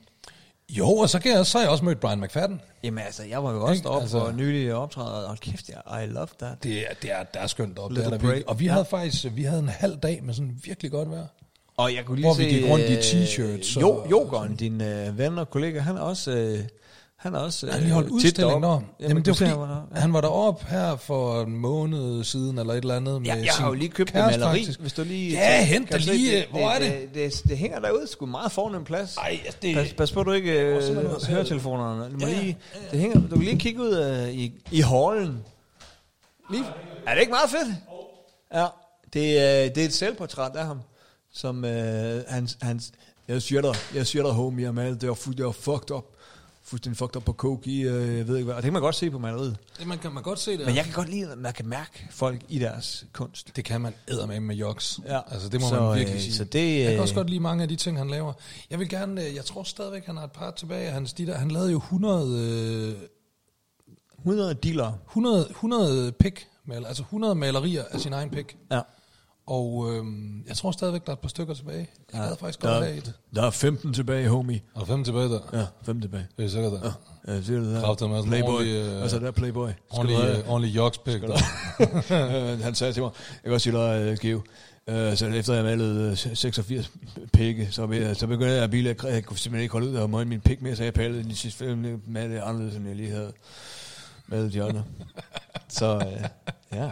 [0.70, 2.60] Jo, og så, kan jeg, så har jeg også mødt Brian McFadden.
[2.84, 6.06] Jamen altså, jeg var jo også deroppe Altså- for nylig optræde, og kæft, jeg, I
[6.06, 6.62] love that.
[6.62, 7.90] Det er, det er, det er skønt op.
[7.90, 8.48] Det er der virkelig.
[8.48, 11.26] Og vi havde faktisk vi havde en halv dag med sådan virkelig godt vejr.
[11.76, 12.42] Og jeg kunne lige Hvor se...
[12.44, 15.96] vi gik rundt i øh, t-shirts Jo, og- Jokeren, din øh, ven og kollega, han
[15.96, 16.30] er også...
[16.30, 16.58] Øh,
[17.24, 17.66] han er også...
[17.66, 18.66] Han har lige holdt udstilling deroppe.
[18.68, 19.96] Jamen, Jamen, det var fordi, han var deroppe.
[20.00, 23.22] han var deroppe her for en måned siden, eller et eller andet.
[23.22, 24.80] Med Ja, jeg har jo lige købt kæreste, maleri, faktisk.
[24.80, 25.30] hvis du lige...
[25.30, 26.46] Ja, hent det se, lige.
[26.50, 26.92] Hvor er det?
[26.92, 29.16] Det, det, det, det hænger derude, sgu meget fornem plads.
[29.16, 31.26] Ej, det, Pas, pas på, du ikke øh, det.
[31.28, 32.04] høretelefonerne.
[32.04, 32.58] Du, må Ja, lige,
[32.90, 35.38] det hænger, du kan lige kigge ud øh, i, i hallen.
[36.50, 36.64] Lige,
[37.06, 37.76] er det ikke meget fedt?
[38.54, 38.66] Ja,
[39.12, 40.80] det, er, det er et selvportræt af ham,
[41.32, 42.92] som øh, hans, hans,
[43.28, 46.04] jeg dig, jeg dig, homie, jeg malet, det var, det var fucked up.
[46.74, 48.54] Fuldstændig fucked up på coke i, øh, jeg ved ikke hvad.
[48.54, 49.56] Og det kan man godt se på maleriet.
[49.78, 50.66] det, man kan man godt se det.
[50.66, 53.56] Men jeg kan godt lide, at man kan mærke folk i deres kunst.
[53.56, 55.00] Det kan man æde med joks.
[55.06, 55.20] Ja.
[55.30, 56.34] Altså, det må Så, man virkelig øh, sige.
[56.34, 58.32] så det, jeg kan øh, også godt lide mange af de ting, han laver.
[58.70, 60.90] Jeg vil gerne, øh, jeg tror stadigvæk, han har et par tilbage.
[60.90, 63.08] Hans, de der, han lavede jo 100, øh,
[64.18, 64.92] 100 dealer.
[65.08, 68.56] 100, 100 pik, altså 100 malerier af sin egen pik.
[68.70, 68.80] Ja.
[69.46, 71.88] Og øhm, jeg tror stadigvæk, der er et par stykker tilbage.
[72.12, 73.12] Jeg havde faktisk godt der, et.
[73.34, 74.60] der er 15 tilbage, homie.
[74.74, 75.40] Er der fem tilbage der?
[75.52, 76.26] Ja, 5 tilbage.
[76.36, 76.92] Det er sikkert der.
[77.26, 77.80] Ja, det er det der.
[77.80, 78.50] Kræfter med Playboy.
[78.52, 79.68] ordentlig, øh, altså, der er Playboy.
[79.68, 81.38] Skal du Ordentlig, øh, ordentlig jokspik der.
[82.54, 85.64] Øh, han sagde til mig, jeg kan også sige dig, Geo, uh, så efter jeg
[85.64, 86.90] malede uh, 86
[87.32, 89.94] pikke, så, be- så begyndte jeg at blive, lidt- jeg kunne simpelthen ikke holde ud
[89.94, 92.86] og møde min pik mere, så jeg pallede de sidste fem med det anderledes, end
[92.86, 93.32] jeg lige havde
[94.26, 94.84] malet de andre.
[95.68, 96.90] så uh, ja.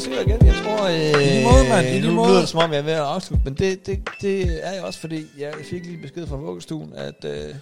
[0.00, 0.46] At se igen.
[0.46, 1.86] Jeg tror, øh, måde, mand.
[1.88, 2.28] I nu måde.
[2.30, 4.82] lyder det som om, jeg er ved at afslutte, men det, det, det er jeg
[4.82, 7.54] også, fordi jeg fik lige besked fra vuggestuen, at, øh,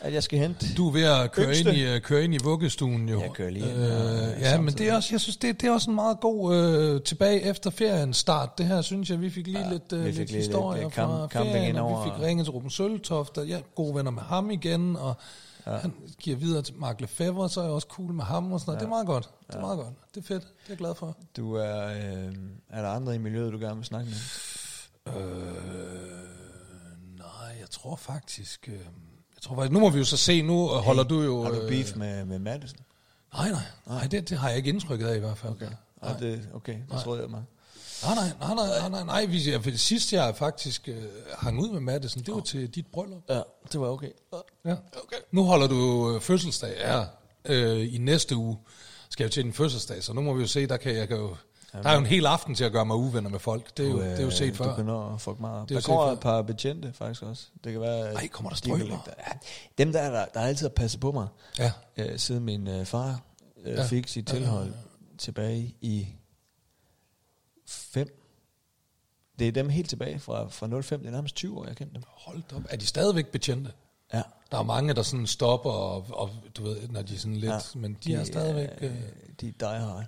[0.00, 0.66] at jeg skal hente.
[0.76, 1.68] Du er ved at køre Yngste.
[1.70, 3.20] ind, i, øh, køre ind i vuggestuen jo.
[3.20, 5.72] Jeg kører lige ind Øh, ja, men det er også, jeg synes, det, det er
[5.72, 8.58] også en meget god øh, tilbage efter ferien start.
[8.58, 10.92] Det her synes jeg, vi fik lige Ja, lidt, øh, vi lidt historier lidt, øh,
[10.92, 14.22] fra camp- ferien, og vi fik ringet til Ruben Søltoft, og er gode venner med
[14.22, 15.14] ham igen, og
[15.66, 15.76] ja.
[15.76, 18.70] han giver videre til Mark Lefebvre, så er jeg også cool med ham og sådan
[18.70, 18.76] noget.
[18.76, 18.80] Ja.
[18.80, 19.30] Det er meget godt.
[19.46, 19.94] Det er meget godt.
[20.14, 20.42] Det er fedt.
[20.42, 21.16] Det er jeg glad for.
[21.36, 22.34] Du er, øh,
[22.68, 24.16] er der andre i miljøet, du gerne vil snakke med?
[25.06, 25.24] Øh,
[27.18, 28.68] nej, jeg tror faktisk...
[28.68, 31.42] Øh, jeg tror faktisk, nu må vi jo så se, nu øh, holder du jo...
[31.42, 32.80] Har du øh, beef med, med Madison?
[33.34, 35.52] Nej, nej, nej det, det har jeg ikke indtrykket af i hvert fald.
[35.52, 35.68] Okay.
[36.02, 37.42] Nej, det, okay, det troede jeg mig.
[38.02, 39.26] Nej, nej, nej, nej, nej, nej, nej.
[39.26, 41.02] Vi, for det sidste, jeg faktisk øh,
[41.38, 43.22] hang ud med Madison, det var til dit bryllup.
[43.28, 43.40] Ja,
[43.72, 44.10] det var okay.
[44.64, 44.70] Ja.
[44.72, 45.16] Okay.
[45.32, 47.06] Nu holder du øh, fødselsdag her
[47.44, 48.58] øh, i næste uge.
[49.10, 51.16] Skal jeg til din fødselsdag, så nu må vi jo se, der kan jeg kan
[51.16, 51.36] jo...
[51.72, 53.76] Der er jo en hel aften til at gøre mig uvenner med folk.
[53.76, 54.76] Det er jo, det er jo set Du før.
[54.76, 55.68] kan nå at fuck meget.
[55.68, 57.46] Det er Der kommer set et par betjente faktisk også.
[57.64, 58.12] Det kan være...
[58.14, 59.32] Ej, kommer der lægge der- Ja,
[59.78, 61.28] dem der, der, der altid har passet på mig,
[61.58, 61.72] Ja.
[61.96, 63.20] øh, siden min øh, far
[63.64, 63.86] øh, Ja.
[63.86, 64.72] fik sit tilhold
[65.18, 66.06] tilbage i
[67.66, 68.20] 5.
[69.38, 71.00] Det er dem helt tilbage fra, fra 05.
[71.00, 72.02] Det er nærmest 20 år, jeg kendte dem.
[72.06, 72.62] Hold op.
[72.70, 73.72] Er de stadigvæk betjente?
[74.12, 74.22] Ja.
[74.50, 77.52] Der er mange, der sådan stopper, og, og du ved, når de er sådan lidt...
[77.52, 77.58] Ja.
[77.74, 78.68] Men de, er stadigvæk...
[78.80, 78.90] Øh,
[79.40, 80.04] De er die hard.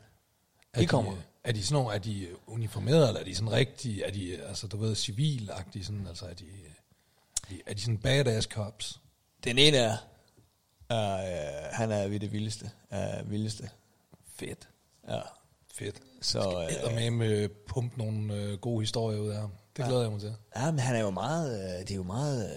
[0.72, 1.16] er de kommer.
[1.44, 4.66] Er de sådan nogle, er de uniformerede, eller er de sådan rigtig, er de, altså
[4.66, 9.00] du ved, civilagtige, sådan, altså er de, er de, er de sådan badass cops?
[9.44, 9.96] Den ene er,
[10.88, 12.70] er øh, han er ved det vildeste.
[12.90, 13.70] Er vildeste.
[14.34, 14.68] Fedt.
[15.09, 15.20] Ja.
[15.79, 15.97] Fedt.
[16.22, 19.51] Så, øh, med med pumpe nogle øh, gode historier ud af ham.
[19.77, 20.35] Det glæder jeg mig til.
[20.57, 22.45] ja, men han er jo meget, øh, det er jo meget...
[22.45, 22.57] Øh,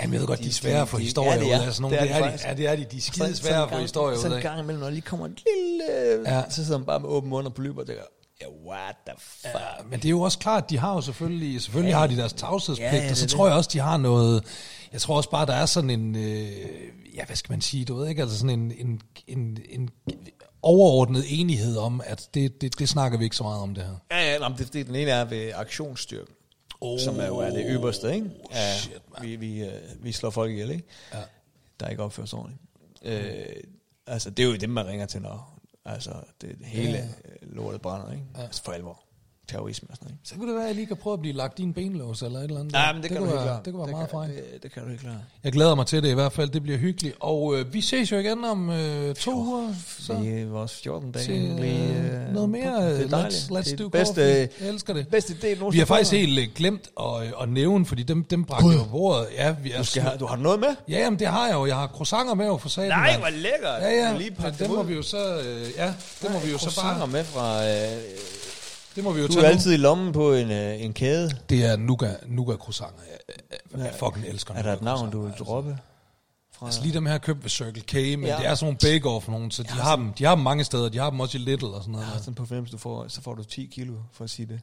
[0.00, 1.82] Jamen, jeg ved godt, de, De- er svære at de- historier ja, ud af sådan
[1.82, 1.96] nogle.
[1.96, 2.90] Det er Det de er de, ja, det er de.
[2.90, 4.42] De er skide svære at få historier ud Sådan en af.
[4.42, 5.84] gang imellem, når lige kommer en lille...
[6.26, 6.36] Ja.
[6.38, 6.50] Ja.
[6.50, 8.02] Så sidder man bare med åben mund og polyper og tænker,
[8.40, 9.54] ja, what the fuck?
[9.54, 11.98] Ja, men det er jo også klart, de har jo selvfølgelig, selvfølgelig Ja.
[11.98, 14.44] har de deres tavshedspligt, Ja, ja, og så det tror jeg også, de har noget,
[14.92, 16.50] jeg tror også bare, der er sådan en, øh,
[17.16, 19.90] ja, hvad skal man sige, du ved ikke, altså sådan en, en, en, en
[20.62, 23.94] overordnet enighed om, at det, det, det snakker vi ikke så meget om det her.
[24.10, 26.34] Ja, ja, men det, det, den ene er ved aktionsstyrken.
[26.80, 28.30] oh, som er jo er det øverste, ikke?
[28.52, 29.28] Ja, shit, man.
[29.28, 30.84] vi, vi, øh, vi slår folk ihjel, ikke?
[31.14, 31.18] Ja.
[31.80, 32.62] Der er ikke opført sig ordentligt.
[33.02, 33.46] Øh,
[34.06, 37.06] altså, det er jo dem, man ringer til, når altså, det hele Ja.
[37.42, 38.24] lortet brænder, ikke?
[38.36, 38.42] Ja.
[38.42, 39.02] Altså, for alvor.
[39.50, 40.28] Terrorisme og sådan noget, ikke?
[40.28, 42.22] Så kunne det være, at jeg lige kan prøve at blive lagt i en benlås
[42.22, 42.72] eller et eller andet.
[42.72, 43.64] Nej, men det, kan kunne du helt være, klart.
[43.64, 44.32] Det kunne være meget kan, frækt.
[44.52, 45.14] det, det kan du helt klart.
[45.44, 46.50] Jeg glæder mig til det i hvert fald.
[46.50, 47.16] Det bliver hyggeligt.
[47.20, 49.74] Og øh, vi ses jo igen om øh, to uger.
[49.98, 51.24] Så Det er vores 14 dage.
[51.24, 52.94] til øh, noget mere.
[52.94, 54.48] Det er øh, let's, let's det er do det bedste, coffee.
[54.60, 55.08] Jeg elsker det.
[55.08, 58.44] bedste del Vi har faktisk helt øh, glemt at, øh, at nævne, fordi dem, dem
[58.44, 59.26] bragte jo på bordet.
[59.36, 60.74] Ja, vi er Du, skal have, du har noget med?
[60.88, 61.66] Ja, jamen, det har jeg jo.
[61.66, 62.88] Jeg har croissanter med jo for satan.
[62.88, 63.80] Nej, hvor lækkert.
[63.80, 64.16] Ja, ja.
[64.18, 65.40] Lige det må vi jo så...
[65.40, 67.06] Øh, ja, det må vi jo så bare...
[67.06, 67.68] med fra...
[67.68, 67.96] Øh,
[68.96, 69.52] Det må vi jo du tage er nu.
[69.54, 71.30] altid i lommen på en, øh, en kæde.
[71.50, 73.00] Det er nougat, nougat croissanter.
[73.10, 73.36] Jeg,
[73.72, 75.78] jeg, jeg fucking elsker Er der et navn, du vil croissanter, droppe?
[76.54, 78.26] Fra, Altså lige dem her købt ved Circle K, men ja.
[78.26, 78.36] Ja.
[78.38, 80.88] det er sådan nogle bake-off nogen, så de har, dem, de har dem mange steder.
[80.88, 82.06] De har dem også i Little og sådan noget.
[82.06, 84.60] har sådan på fornemmelse, du får, så får du 10 kilo for at sige det.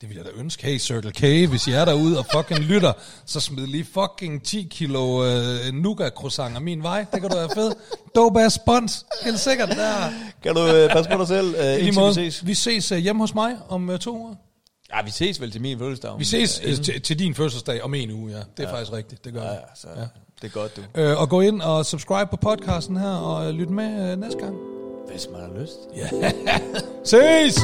[0.00, 0.66] Det vil jeg da ønske.
[0.66, 2.92] Hey Circle K, hvis I er derude og fucking lytter,
[3.26, 7.06] så smid lige fucking 10 kilo øh, nougat croissanter min vej.
[7.12, 7.72] Det kan du være fed.
[8.14, 9.06] Dope ass spons.
[9.24, 10.12] Helt sikkert der.
[10.42, 12.46] Kan du øh, passe på dig selv, øh, I lige indtil måde, vi ses?
[12.46, 14.34] vi ses øh, hjemme hos mig om øh, to uger.
[14.94, 16.18] Ja, vi ses vel til min fødselsdag.
[16.18, 18.38] Vi ses øh, øh, til, til din fødselsdag om en uge, ja.
[18.56, 18.74] Det er ja.
[18.74, 19.24] faktisk rigtigt.
[19.24, 19.88] Det gør Ja, ja, så
[20.42, 20.82] det er godt, du.
[20.94, 24.38] Øh, og gå ind og subscribe på podcasten her, og øh, lyt med øh, næste
[24.38, 24.56] gang.
[25.10, 25.78] Hvis man har lyst.
[27.10, 27.60] Ses!